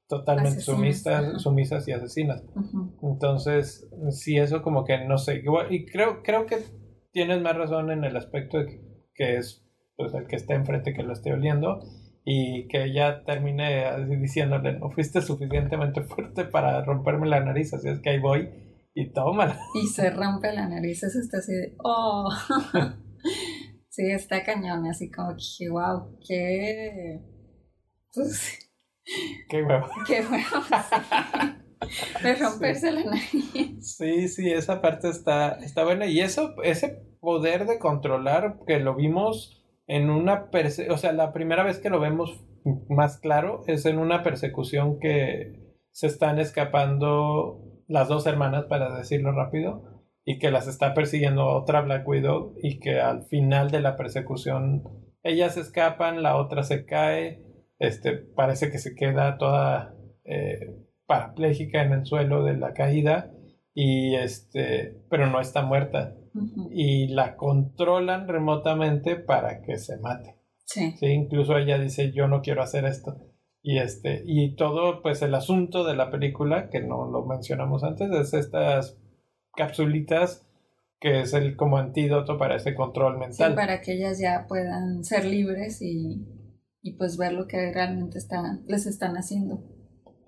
totalmente 0.09 0.59
Asesinas, 0.61 0.64
sumisas, 0.77 1.43
sumisas 1.43 1.88
y 1.88 1.93
asesinas 1.93 2.43
entonces, 3.03 3.88
sí, 4.11 4.37
eso 4.38 4.62
como 4.62 4.85
que 4.85 5.05
no 5.05 5.19
sé. 5.19 5.37
Igual- 5.37 5.73
Y 5.73 5.87
creo, 5.87 6.23
creo 6.23 6.47
que 6.47 6.59
tienes 7.12 7.40
más 7.40 7.57
razón 7.57 7.90
en 7.90 8.05
el 8.05 8.16
aspecto 8.16 8.59
de 8.59 8.66
que, 8.66 8.81
que 9.14 9.37
es 9.37 9.64
pues 9.97 10.14
el 10.14 10.27
que 10.27 10.37
está 10.37 10.55
enfrente 10.55 10.93
que 10.95 11.03
lo 11.03 11.12
esté 11.12 11.33
oliendo. 11.33 11.81
Y 12.24 12.68
que 12.68 12.85
ella 12.85 13.24
termine 13.24 14.06
diciéndole, 14.20 14.78
no 14.78 14.90
fuiste 14.90 15.22
suficientemente 15.22 16.02
fuerte 16.02 16.44
para 16.44 16.85
romperme 16.85 17.28
la 17.28 17.40
nariz, 17.40 17.72
así 17.72 17.88
es 17.88 18.00
que 18.00 18.11
ahí 18.11 18.18
voy 18.18 18.48
y 18.94 19.12
tómala. 19.12 19.59
Y 19.74 19.87
se 19.87 20.11
rompe 20.11 20.52
la 20.52 20.68
nariz, 20.68 21.02
eso 21.02 21.18
está 21.18 21.38
así 21.38 21.52
de, 21.52 21.74
oh. 21.83 22.28
sí, 23.88 24.11
está 24.11 24.44
cañón, 24.44 24.87
así 24.87 25.11
como 25.11 25.35
que, 25.35 25.68
wow, 25.70 26.18
qué... 26.26 27.20
Pues, 28.12 28.70
qué 29.48 29.62
huevo. 29.62 29.87
Qué 30.06 30.20
huevo, 30.20 30.64
sí. 30.64 32.22
De 32.22 32.35
romperse 32.35 32.92
la 32.92 33.04
nariz. 33.04 33.96
Sí, 33.96 34.28
sí, 34.28 34.52
esa 34.52 34.83
parte 34.83 35.09
está, 35.09 35.52
está 35.61 35.85
buena. 35.85 36.06
Y 36.06 36.20
eso, 36.20 36.54
ese 36.62 36.88
poder 37.20 37.66
de 37.66 37.78
controlar 37.78 38.59
que 38.66 38.80
lo 38.80 38.96
vimos 38.96 39.60
en 39.90 40.09
una 40.09 40.50
perse 40.50 40.88
o 40.92 40.96
sea, 40.96 41.12
la 41.12 41.33
primera 41.33 41.64
vez 41.64 41.81
que 41.81 41.90
lo 41.90 41.98
vemos 41.98 42.44
más 42.88 43.18
claro 43.18 43.64
es 43.66 43.87
en 43.87 43.98
una 43.98 44.22
persecución 44.22 45.00
que 45.00 45.74
se 45.90 46.07
están 46.07 46.38
escapando 46.38 47.64
las 47.88 48.07
dos 48.07 48.24
hermanas, 48.26 48.66
para 48.66 48.96
decirlo 48.96 49.33
rápido, 49.33 50.05
y 50.24 50.38
que 50.38 50.53
las 50.53 50.68
está 50.68 50.94
persiguiendo 50.94 51.44
otra 51.48 51.81
Black 51.81 52.07
Widow 52.07 52.55
y 52.62 52.79
que 52.79 53.00
al 53.00 53.24
final 53.24 53.72
de 53.72 53.81
la 53.81 53.96
persecución 53.96 54.85
ellas 55.24 55.57
escapan, 55.57 56.22
la 56.22 56.37
otra 56.37 56.62
se 56.62 56.87
cae, 56.87 57.42
este 57.81 58.12
parece 58.12 58.70
que 58.70 58.79
se 58.79 58.94
queda 58.94 59.38
toda 59.38 59.96
eh, 60.24 60.76
parapléjica 61.07 61.83
en 61.83 61.94
el 61.94 62.07
suelo 62.07 62.44
de 62.44 62.57
la 62.57 62.74
caída 62.74 63.33
y 63.74 64.14
este 64.14 65.03
pero 65.11 65.26
no 65.26 65.40
está 65.40 65.62
muerta 65.62 66.14
y 66.71 67.09
la 67.09 67.37
controlan 67.37 68.29
remotamente 68.29 69.16
para 69.16 69.62
que 69.62 69.79
se 69.79 69.99
mate. 69.99 70.37
Sí. 70.64 70.95
sí. 70.99 71.07
Incluso 71.07 71.57
ella 71.57 71.79
dice 71.79 72.12
yo 72.12 72.29
no 72.29 72.43
quiero 72.43 72.62
hacer 72.62 72.85
esto. 72.85 73.16
Y 73.62 73.79
este, 73.79 74.23
y 74.25 74.55
todo, 74.57 75.03
pues 75.03 75.21
el 75.23 75.35
asunto 75.35 75.85
de 75.85 75.95
la 75.95 76.11
película, 76.11 76.71
que 76.71 76.81
no 76.81 77.11
lo 77.11 77.27
mencionamos 77.27 77.85
antes, 77.85 78.11
es 78.11 78.33
estas 78.33 78.99
capsulitas 79.55 80.47
que 81.01 81.23
es 81.23 81.33
el 81.33 81.57
como 81.57 81.79
antídoto 81.79 82.37
para 82.38 82.57
ese 82.57 82.75
control 82.75 83.19
mental. 83.19 83.51
Sí, 83.51 83.57
para 83.57 83.81
que 83.81 83.95
ellas 83.95 84.19
ya 84.19 84.47
puedan 84.47 85.03
ser 85.03 85.25
libres 85.25 85.81
y, 85.81 86.27
y 86.83 86.97
pues 86.97 87.16
ver 87.16 87.33
lo 87.33 87.47
que 87.47 87.73
realmente 87.73 88.19
están, 88.19 88.64
les 88.66 88.87
están 88.87 89.16
haciendo. 89.16 89.62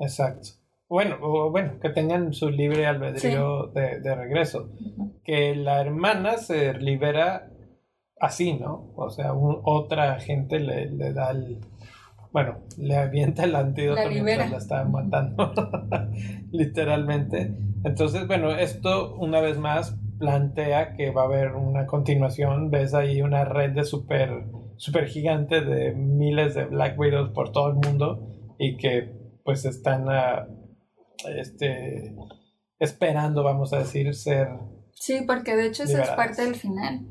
Exacto. 0.01 0.49
Bueno, 0.88 1.17
o 1.23 1.51
bueno, 1.51 1.79
que 1.81 1.91
tengan 1.91 2.33
su 2.33 2.51
libre 2.51 2.87
albedrío 2.87 3.69
de, 3.69 4.01
de, 4.01 4.15
regreso. 4.15 4.71
Que 5.25 5.55
la 5.55 5.81
hermana 5.81 6.39
se 6.39 6.75
libera 6.75 7.51
así, 8.21 8.55
¿no? 8.55 8.93
O 8.97 9.11
sea, 9.11 9.33
un, 9.33 9.61
otra 9.65 10.19
gente 10.21 10.59
le, 10.59 10.91
le 10.91 11.13
da 11.13 11.31
el, 11.31 11.61
bueno, 12.33 12.61
le 12.79 12.97
avienta 12.97 13.45
el 13.45 13.55
antídoto 13.55 14.01
mientras 14.09 14.51
la 14.51 14.57
está 14.57 14.85
matando, 14.85 15.53
literalmente. 16.51 17.55
Entonces, 17.85 18.27
bueno, 18.27 18.53
esto 18.53 19.15
una 19.17 19.41
vez 19.41 19.59
más 19.59 19.99
plantea 20.19 20.95
que 20.95 21.11
va 21.11 21.23
a 21.23 21.25
haber 21.25 21.57
una 21.57 21.87
continuación. 21.87 22.71
Ves 22.71 22.95
ahí 22.95 23.23
una 23.23 23.45
red 23.45 23.73
de 23.73 23.85
super, 23.85 24.45
super 24.77 25.09
gigante 25.09 25.61
de 25.61 25.93
miles 25.93 26.55
de 26.55 26.65
Black 26.65 26.99
Widows 26.99 27.31
por 27.31 27.51
todo 27.51 27.69
el 27.69 27.75
mundo 27.75 28.29
y 28.57 28.77
que 28.77 29.13
pues 29.45 29.65
están 29.65 30.09
a, 30.09 30.47
este, 31.37 32.15
esperando, 32.79 33.43
vamos 33.43 33.73
a 33.73 33.81
decir, 33.81 34.15
ser. 34.15 34.49
Sí, 34.94 35.24
porque 35.26 35.57
de 35.57 35.66
hecho 35.66 35.85
eso 35.85 36.00
es 36.00 36.11
parte 36.11 36.42
del 36.44 36.55
final. 36.55 37.07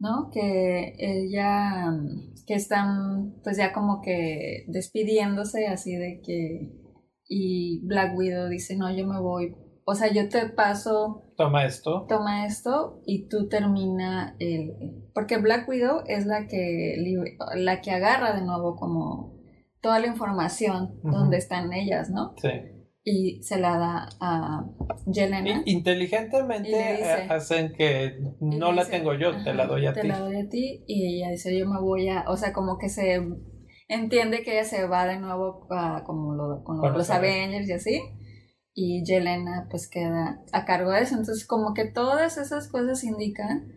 ¿no? 0.00 0.30
Que 0.32 0.94
ella, 0.98 1.92
que 2.46 2.54
están 2.54 3.34
pues 3.44 3.58
ya 3.58 3.72
como 3.72 4.00
que 4.00 4.64
despidiéndose 4.66 5.68
así 5.68 5.94
de 5.94 6.20
que, 6.24 6.72
y 7.28 7.86
Black 7.86 8.16
Widow 8.16 8.48
dice, 8.48 8.76
no, 8.76 8.90
yo 8.90 9.06
me 9.06 9.20
voy, 9.20 9.54
o 9.84 9.94
sea, 9.94 10.10
yo 10.10 10.28
te 10.28 10.48
paso... 10.48 11.22
Toma 11.36 11.66
esto. 11.66 12.06
Toma 12.08 12.46
esto 12.46 13.02
y 13.06 13.28
tú 13.28 13.48
termina 13.48 14.36
el... 14.38 15.04
Porque 15.14 15.36
Black 15.36 15.68
Widow 15.68 16.02
es 16.06 16.26
la 16.26 16.46
que, 16.46 16.96
la 17.56 17.80
que 17.80 17.90
agarra 17.90 18.32
de 18.32 18.42
nuevo 18.42 18.76
como 18.76 19.38
toda 19.82 19.98
la 19.98 20.06
información 20.06 20.98
donde 21.02 21.36
están 21.36 21.72
ellas, 21.72 22.10
¿no? 22.10 22.34
Sí 22.40 22.48
y 23.02 23.42
se 23.42 23.58
la 23.58 23.78
da 23.78 24.08
a 24.20 24.64
Yelena. 25.06 25.62
Inteligentemente 25.64 27.02
hacen 27.30 27.72
que 27.72 28.20
no 28.40 28.72
la 28.72 28.84
tengo 28.84 29.14
yo, 29.14 29.42
te 29.42 29.54
la 29.54 29.66
doy 29.66 29.86
a 29.86 29.92
ti. 29.92 30.00
Te 30.00 30.08
la 30.08 30.18
doy 30.18 30.36
a 30.36 30.48
ti 30.48 30.84
y 30.86 31.16
ella 31.16 31.30
dice 31.30 31.56
yo 31.58 31.68
me 31.68 31.80
voy 31.80 32.08
a, 32.08 32.24
o 32.28 32.36
sea, 32.36 32.52
como 32.52 32.78
que 32.78 32.88
se 32.88 33.20
entiende 33.88 34.42
que 34.42 34.52
ella 34.52 34.64
se 34.64 34.86
va 34.86 35.06
de 35.06 35.18
nuevo 35.18 35.66
a, 35.70 36.04
como 36.04 36.34
lo, 36.34 36.62
con 36.62 36.80
los, 36.80 37.10
Avengers 37.10 37.68
y 37.68 37.72
así. 37.72 38.00
Y 38.72 39.04
Yelena 39.04 39.66
pues 39.70 39.88
queda 39.88 40.42
a 40.52 40.64
cargo 40.64 40.92
de 40.92 41.00
eso. 41.00 41.16
Entonces 41.16 41.46
como 41.46 41.72
que 41.74 41.86
todas 41.86 42.38
esas 42.38 42.68
cosas 42.68 43.02
indican 43.02 43.72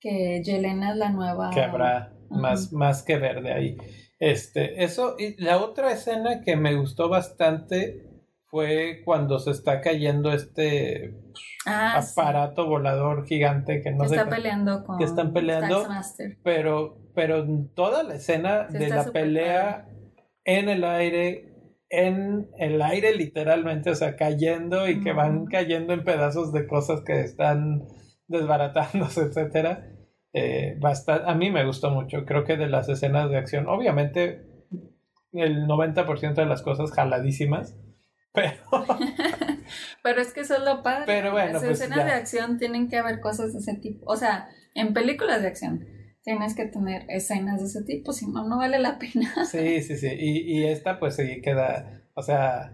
que 0.00 0.42
Yelena 0.42 0.92
es 0.92 0.96
la 0.96 1.10
nueva... 1.10 1.50
Que 1.50 1.60
habrá 1.60 2.12
más, 2.30 2.72
más 2.72 3.02
que 3.02 3.18
ver 3.18 3.42
de 3.42 3.52
ahí. 3.52 3.76
Este, 4.18 4.82
eso, 4.82 5.16
y 5.18 5.40
la 5.42 5.58
otra 5.58 5.92
escena 5.92 6.40
que 6.40 6.56
me 6.56 6.74
gustó 6.74 7.08
bastante 7.08 8.11
fue 8.52 9.00
cuando 9.06 9.38
se 9.38 9.50
está 9.50 9.80
cayendo 9.80 10.30
este 10.30 11.14
ah, 11.64 11.98
aparato 11.98 12.66
volador 12.66 13.24
gigante 13.24 13.80
que 13.80 13.92
no 13.92 14.02
que 14.02 14.10
sé 14.10 14.16
está 14.16 14.28
peleando 14.28 14.84
con 14.84 14.98
que 14.98 15.04
están 15.04 15.32
peleando 15.32 15.86
pero 16.44 16.98
pero 17.14 17.46
toda 17.74 18.02
la 18.02 18.16
escena 18.16 18.64
de 18.64 18.90
la 18.90 19.04
pelea 19.04 19.88
en 20.44 20.68
el 20.68 20.84
aire 20.84 21.48
en 21.88 22.50
el 22.58 22.82
aire 22.82 23.16
literalmente 23.16 23.88
o 23.88 23.94
sea 23.94 24.16
cayendo 24.16 24.86
y 24.86 25.00
que 25.02 25.14
van 25.14 25.46
cayendo 25.46 25.94
en 25.94 26.04
pedazos 26.04 26.52
de 26.52 26.66
cosas 26.66 27.00
que 27.06 27.22
están 27.22 27.86
desbaratándose 28.28 29.22
etcétera 29.22 29.88
eh, 30.34 30.78
a 31.06 31.34
mí 31.34 31.50
me 31.50 31.64
gustó 31.64 31.90
mucho 31.90 32.26
creo 32.26 32.44
que 32.44 32.58
de 32.58 32.68
las 32.68 32.90
escenas 32.90 33.30
de 33.30 33.38
acción 33.38 33.66
obviamente 33.66 34.46
el 35.32 35.66
90% 35.66 36.34
de 36.34 36.44
las 36.44 36.60
cosas 36.60 36.92
jaladísimas 36.92 37.78
pero. 38.32 38.56
pero 40.02 40.20
es 40.20 40.32
que 40.32 40.40
eso 40.40 40.56
es 40.56 40.62
lo 40.62 40.82
padre. 40.82 41.04
Pero 41.06 41.32
bueno. 41.32 41.52
Las 41.54 41.62
pues 41.62 41.80
escenas 41.80 42.04
de 42.04 42.12
acción 42.12 42.58
tienen 42.58 42.88
que 42.88 42.98
haber 42.98 43.20
cosas 43.20 43.52
de 43.52 43.60
ese 43.60 43.74
tipo. 43.74 44.04
O 44.06 44.16
sea, 44.16 44.48
en 44.74 44.94
películas 44.94 45.42
de 45.42 45.48
acción 45.48 45.86
tienes 46.22 46.54
que 46.54 46.66
tener 46.66 47.04
escenas 47.08 47.60
de 47.60 47.66
ese 47.66 47.82
tipo, 47.82 48.12
si 48.12 48.26
no, 48.28 48.46
no 48.48 48.58
vale 48.58 48.78
la 48.78 48.98
pena. 48.98 49.32
Sí, 49.50 49.82
sí, 49.82 49.96
sí. 49.96 50.08
Y, 50.08 50.58
y 50.58 50.64
esta, 50.66 50.98
pues 50.98 51.16
sí 51.16 51.40
queda. 51.42 52.02
O 52.14 52.22
sea, 52.22 52.72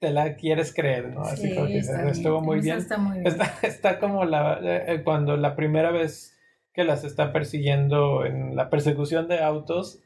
te 0.00 0.10
la 0.10 0.36
quieres 0.36 0.74
creer, 0.74 1.14
¿no? 1.14 1.22
Así 1.22 1.48
sí, 1.48 1.54
que 1.54 1.78
estuvo 2.10 2.40
muy 2.40 2.60
bien. 2.60 2.78
Está, 2.78 2.98
muy 2.98 3.20
bien. 3.20 3.26
Está, 3.26 3.52
está, 3.62 3.98
como 3.98 4.24
la, 4.24 4.60
eh, 4.62 5.02
cuando 5.02 5.36
la 5.36 5.56
primera 5.56 5.90
vez 5.90 6.38
que 6.72 6.84
las 6.84 7.04
está 7.04 7.32
persiguiendo 7.32 8.24
en 8.24 8.56
la 8.56 8.68
persecución 8.68 9.28
de 9.28 9.38
autos 9.38 10.02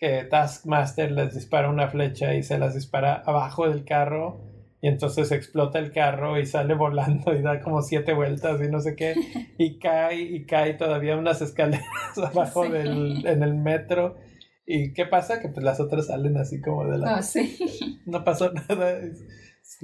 que 0.00 0.24
Taskmaster 0.24 1.12
les 1.12 1.34
dispara 1.34 1.68
una 1.68 1.88
flecha 1.88 2.34
y 2.34 2.42
se 2.42 2.58
las 2.58 2.74
dispara 2.74 3.22
abajo 3.26 3.68
del 3.68 3.84
carro 3.84 4.40
y 4.80 4.88
entonces 4.88 5.30
explota 5.30 5.78
el 5.78 5.92
carro 5.92 6.40
y 6.40 6.46
sale 6.46 6.72
volando 6.72 7.34
y 7.34 7.42
da 7.42 7.60
como 7.60 7.82
siete 7.82 8.14
vueltas 8.14 8.62
y 8.62 8.70
no 8.70 8.80
sé 8.80 8.96
qué 8.96 9.14
y 9.58 9.78
cae 9.78 10.22
y 10.22 10.46
cae 10.46 10.72
todavía 10.72 11.18
unas 11.18 11.42
escaleras 11.42 11.84
abajo 12.16 12.66
del, 12.66 13.26
en 13.26 13.42
el 13.42 13.54
metro. 13.54 14.16
Y 14.64 14.92
qué 14.94 15.04
pasa 15.04 15.40
que 15.40 15.48
pues 15.48 15.64
las 15.64 15.80
otras 15.80 16.06
salen 16.06 16.36
así 16.38 16.60
como 16.62 16.86
de 16.86 16.96
la 16.96 17.16
oh, 17.16 17.22
sí. 17.22 17.58
no 18.06 18.24
pasó 18.24 18.52
nada. 18.52 19.00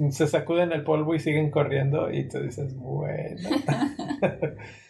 Se 0.09 0.27
sacuden 0.27 0.71
el 0.71 0.83
polvo 0.83 1.13
y 1.13 1.19
siguen 1.19 1.51
corriendo 1.51 2.11
y 2.11 2.27
tú 2.27 2.39
dices 2.39 2.75
bueno 2.75 3.49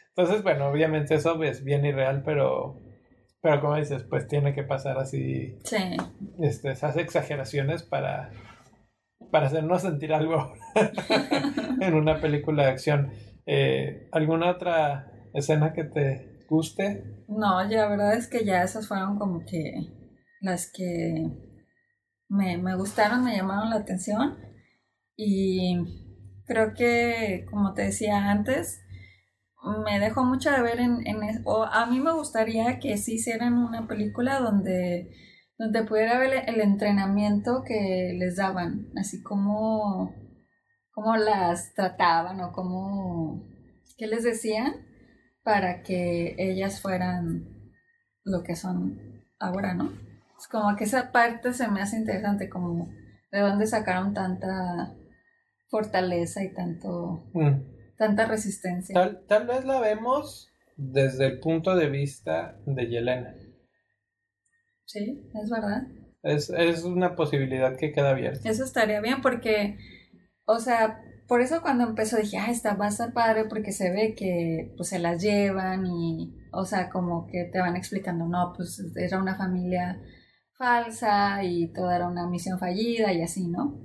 entonces 0.10 0.42
bueno 0.42 0.70
obviamente 0.70 1.14
eso 1.14 1.42
es 1.44 1.64
bien 1.64 1.86
irreal 1.86 2.24
pero 2.26 2.80
pero 3.42 3.62
como 3.62 3.76
dices, 3.76 4.04
pues 4.04 4.28
tiene 4.28 4.54
que 4.54 4.64
pasar 4.64 4.98
así. 4.98 5.60
Sí. 5.64 5.98
Este, 6.40 6.72
esas 6.72 6.98
exageraciones 6.98 7.84
para, 7.84 8.32
para 9.32 9.48
hacernos 9.48 9.84
sentir 9.84 10.14
algo 10.14 10.54
en 11.82 11.94
una 11.94 12.20
película 12.20 12.64
de 12.64 12.72
acción. 12.72 13.12
Eh, 13.46 14.10
¿Alguna 14.12 14.52
otra 14.52 15.12
escena 15.34 15.74
que 15.74 15.84
te 15.84 16.46
guste? 16.50 17.24
No, 17.28 17.64
la 17.64 17.88
verdad 17.88 18.16
es 18.16 18.28
que 18.28 18.44
ya 18.46 18.64
esas 18.64 18.88
fueron 18.88 19.18
como 19.20 19.46
que 19.46 19.74
las 20.42 20.72
que 20.72 21.28
me, 22.30 22.58
me 22.58 22.76
gustaron, 22.76 23.24
me 23.24 23.36
llamaron 23.36 23.70
la 23.70 23.78
atención. 23.78 24.38
Y 25.16 25.78
creo 26.46 26.74
que, 26.74 27.46
como 27.50 27.74
te 27.74 27.84
decía 27.84 28.30
antes, 28.30 28.82
me 29.86 30.00
dejó 30.00 30.24
mucho 30.24 30.52
de 30.52 30.62
ver 30.62 30.80
en, 30.80 31.06
en 31.06 31.42
o 31.46 31.64
a 31.64 31.86
mí 31.88 32.00
me 32.00 32.14
gustaría 32.14 32.80
que 32.80 32.98
sí 32.98 33.16
hicieran 33.16 33.58
una 33.58 33.88
película 33.88 34.40
donde 34.40 35.12
donde 35.58 35.84
pudiera 35.84 36.20
ver 36.20 36.44
el 36.48 36.62
entrenamiento 36.62 37.64
que 37.66 38.16
les 38.18 38.36
daban, 38.36 38.92
así 38.96 39.24
como 39.24 40.14
las 41.18 41.74
trataban 41.74 42.42
o 42.42 42.52
cómo 42.52 43.48
qué 43.98 44.08
les 44.08 44.24
decían 44.24 44.74
para 45.44 45.82
que 45.82 46.36
ellas 46.38 46.82
fueran 46.82 47.72
lo 48.24 48.44
que 48.44 48.56
son 48.56 49.24
ahora, 49.40 49.74
¿no? 49.74 49.92
Es 50.38 50.48
como 50.48 50.76
que 50.76 50.84
esa 50.84 51.12
parte 51.12 51.54
se 51.54 51.68
me 51.68 51.82
hace 51.82 51.98
interesante, 51.98 52.50
como 52.50 52.90
de 53.32 53.40
dónde 53.40 53.66
sacaron 53.66 54.14
tanta 54.14 54.94
fortaleza 55.70 56.44
y 56.44 56.54
tanto 56.54 57.24
Mm. 57.34 57.77
Tanta 57.98 58.26
resistencia. 58.26 58.94
Tal, 58.94 59.26
tal 59.28 59.48
vez 59.48 59.66
la 59.66 59.80
vemos 59.80 60.52
desde 60.78 61.26
el 61.26 61.40
punto 61.40 61.76
de 61.76 61.90
vista 61.90 62.58
de 62.66 62.88
Yelena. 62.88 63.36
Sí, 64.86 65.30
es 65.34 65.50
verdad. 65.50 65.84
Es, 66.24 66.50
es 66.50 66.84
una 66.84 67.16
posibilidad 67.16 67.76
que 67.76 67.92
queda 67.92 68.12
abierta. 68.12 68.50
Eso 68.50 68.64
estaría 68.64 69.02
bien 69.02 69.22
porque, 69.22 69.78
o 70.46 70.60
sea, 70.60 71.02
por 71.28 71.42
eso 71.42 71.62
cuando 71.62 71.84
empezó 71.84 72.18
dije, 72.18 72.38
ah, 72.38 72.50
esta 72.50 72.76
va 72.76 72.86
a 72.86 72.90
estar 72.90 73.12
padre 73.12 73.46
porque 73.46 73.72
se 73.72 73.92
ve 73.92 74.16
que 74.16 74.74
pues 74.78 74.90
se 74.90 75.00
las 75.00 75.22
llevan 75.22 75.86
y, 75.86 76.34
o 76.52 76.66
sea, 76.66 76.90
como 76.90 77.28
que 77.28 77.46
te 77.46 77.60
van 77.60 77.76
explicando, 77.76 78.26
no, 78.28 78.54
pues 78.56 78.82
era 78.96 79.20
una 79.20 79.36
familia 79.36 80.02
falsa 80.54 81.44
y 81.44 81.72
toda 81.74 81.98
era 81.98 82.08
una 82.08 82.28
misión 82.28 82.60
fallida 82.60 83.12
y 83.14 83.22
así, 83.22 83.48
¿no? 83.48 83.80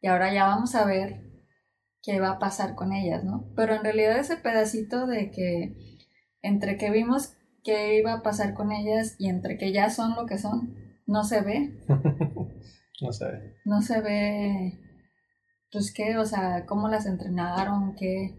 Y 0.00 0.06
ahora 0.06 0.32
ya 0.32 0.46
vamos 0.46 0.74
a 0.74 0.84
ver 0.84 1.23
qué 2.04 2.20
va 2.20 2.32
a 2.32 2.38
pasar 2.38 2.74
con 2.74 2.92
ellas, 2.92 3.24
¿no? 3.24 3.44
Pero 3.56 3.74
en 3.74 3.82
realidad 3.84 4.18
ese 4.18 4.36
pedacito 4.36 5.06
de 5.06 5.30
que 5.30 5.74
entre 6.42 6.76
que 6.76 6.90
vimos 6.90 7.34
qué 7.62 7.96
iba 7.98 8.12
a 8.12 8.22
pasar 8.22 8.52
con 8.54 8.72
ellas 8.72 9.16
y 9.18 9.28
entre 9.28 9.56
que 9.56 9.72
ya 9.72 9.88
son 9.90 10.14
lo 10.14 10.26
que 10.26 10.36
son, 10.38 10.74
no 11.06 11.24
se 11.24 11.40
ve, 11.40 11.72
no 13.00 13.12
sé. 13.12 13.26
no 13.64 13.80
se 13.82 14.00
ve, 14.00 14.78
pues 15.72 15.92
qué, 15.94 16.16
o 16.18 16.24
sea, 16.26 16.66
cómo 16.66 16.88
las 16.88 17.06
entrenaron, 17.06 17.94
qué. 17.96 18.34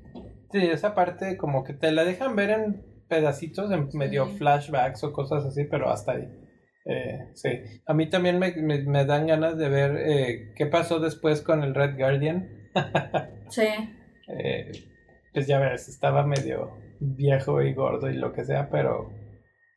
Sí, 0.51 0.59
esa 0.59 0.93
parte 0.95 1.37
como 1.37 1.63
que 1.63 1.73
te 1.73 1.91
la 1.91 2.05
dejan 2.05 2.35
ver 2.35 2.51
en 2.51 2.85
pedacitos, 3.09 3.71
en 3.71 3.89
medio 3.93 4.27
Sí. 4.27 4.37
flashbacks 4.37 5.03
o 5.03 5.11
cosas 5.11 5.43
así, 5.45 5.65
pero 5.65 5.89
hasta 5.91 6.13
ahí. 6.13 6.27
Eh, 6.85 7.31
sí. 7.33 7.49
A 7.87 7.93
mí 7.95 8.09
también 8.09 8.37
me, 8.39 8.51
me- 8.57 8.83
me 8.83 9.05
dan 9.05 9.25
ganas 9.27 9.57
de 9.57 9.69
ver 9.69 9.97
eh, 9.97 10.53
qué 10.55 10.67
pasó 10.67 10.99
después 10.99 11.41
con 11.41 11.63
el 11.63 11.73
Red 11.75 11.97
Guardian. 11.97 12.47
Sí, 13.49 13.67
Eh, 14.27 14.71
pues 15.33 15.47
ya 15.47 15.59
ves, 15.59 15.87
estaba 15.89 16.25
medio 16.25 16.71
viejo 16.99 17.61
y 17.61 17.73
gordo 17.73 18.09
y 18.09 18.15
lo 18.15 18.31
que 18.33 18.43
sea, 18.45 18.69
pero 18.69 19.11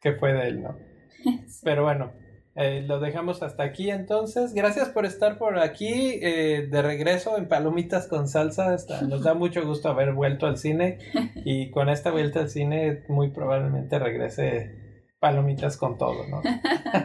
¿qué 0.01 0.13
fue 0.15 0.33
de 0.33 0.49
él, 0.49 0.63
no? 0.63 0.77
Pero 1.65 1.83
bueno, 1.83 2.13
eh, 2.55 2.85
lo 2.87 3.01
dejamos 3.01 3.43
hasta 3.43 3.65
aquí 3.65 3.91
entonces. 3.91 4.55
Gracias 4.55 4.89
por 4.89 5.05
estar 5.05 5.37
por 5.37 5.59
aquí 5.59 6.21
eh, 6.23 6.69
de 6.71 6.81
regreso 6.83 7.37
en 7.37 7.49
Palomitas 7.49 8.07
con 8.07 8.29
Salsa. 8.29 8.73
Está- 8.75 9.03
nos 9.09 9.25
da 9.25 9.35
mucho 9.35 9.67
gusto 9.67 9.89
haber 9.89 10.13
vuelto 10.13 10.47
al 10.47 10.59
cine 10.59 10.99
y 11.45 11.71
con 11.71 11.89
esta 11.89 12.13
vuelta 12.13 12.39
al 12.41 12.51
cine 12.51 13.03
muy 13.09 13.31
probablemente 13.31 13.99
regrese 13.99 14.77
Palomitas 15.21 15.77
con 15.77 15.99
todo, 15.99 16.25
¿no? 16.29 16.41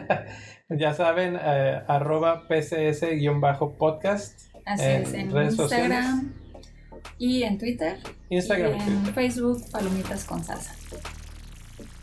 ya 0.76 0.94
saben, 0.94 1.36
eh, 1.42 1.80
arroba 1.88 2.46
pcs-podcast. 2.48 4.53
Así 4.64 4.82
En 4.84 5.02
es, 5.02 5.14
en 5.14 5.32
redes 5.32 5.58
Instagram 5.58 6.32
y 7.18 7.42
en 7.42 7.58
Twitter. 7.58 7.98
Instagram 8.30 8.72
y 8.72 8.74
en 8.74 8.84
Twitter. 8.86 9.14
Facebook, 9.14 9.70
Palomitas 9.70 10.24
con 10.24 10.42
Salsa. 10.44 10.74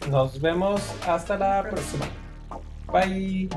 Nos 0.09 0.39
vemos 0.41 0.81
hasta 1.07 1.37
la 1.37 1.63
próxima. 1.69 2.05
Bye. 2.91 3.49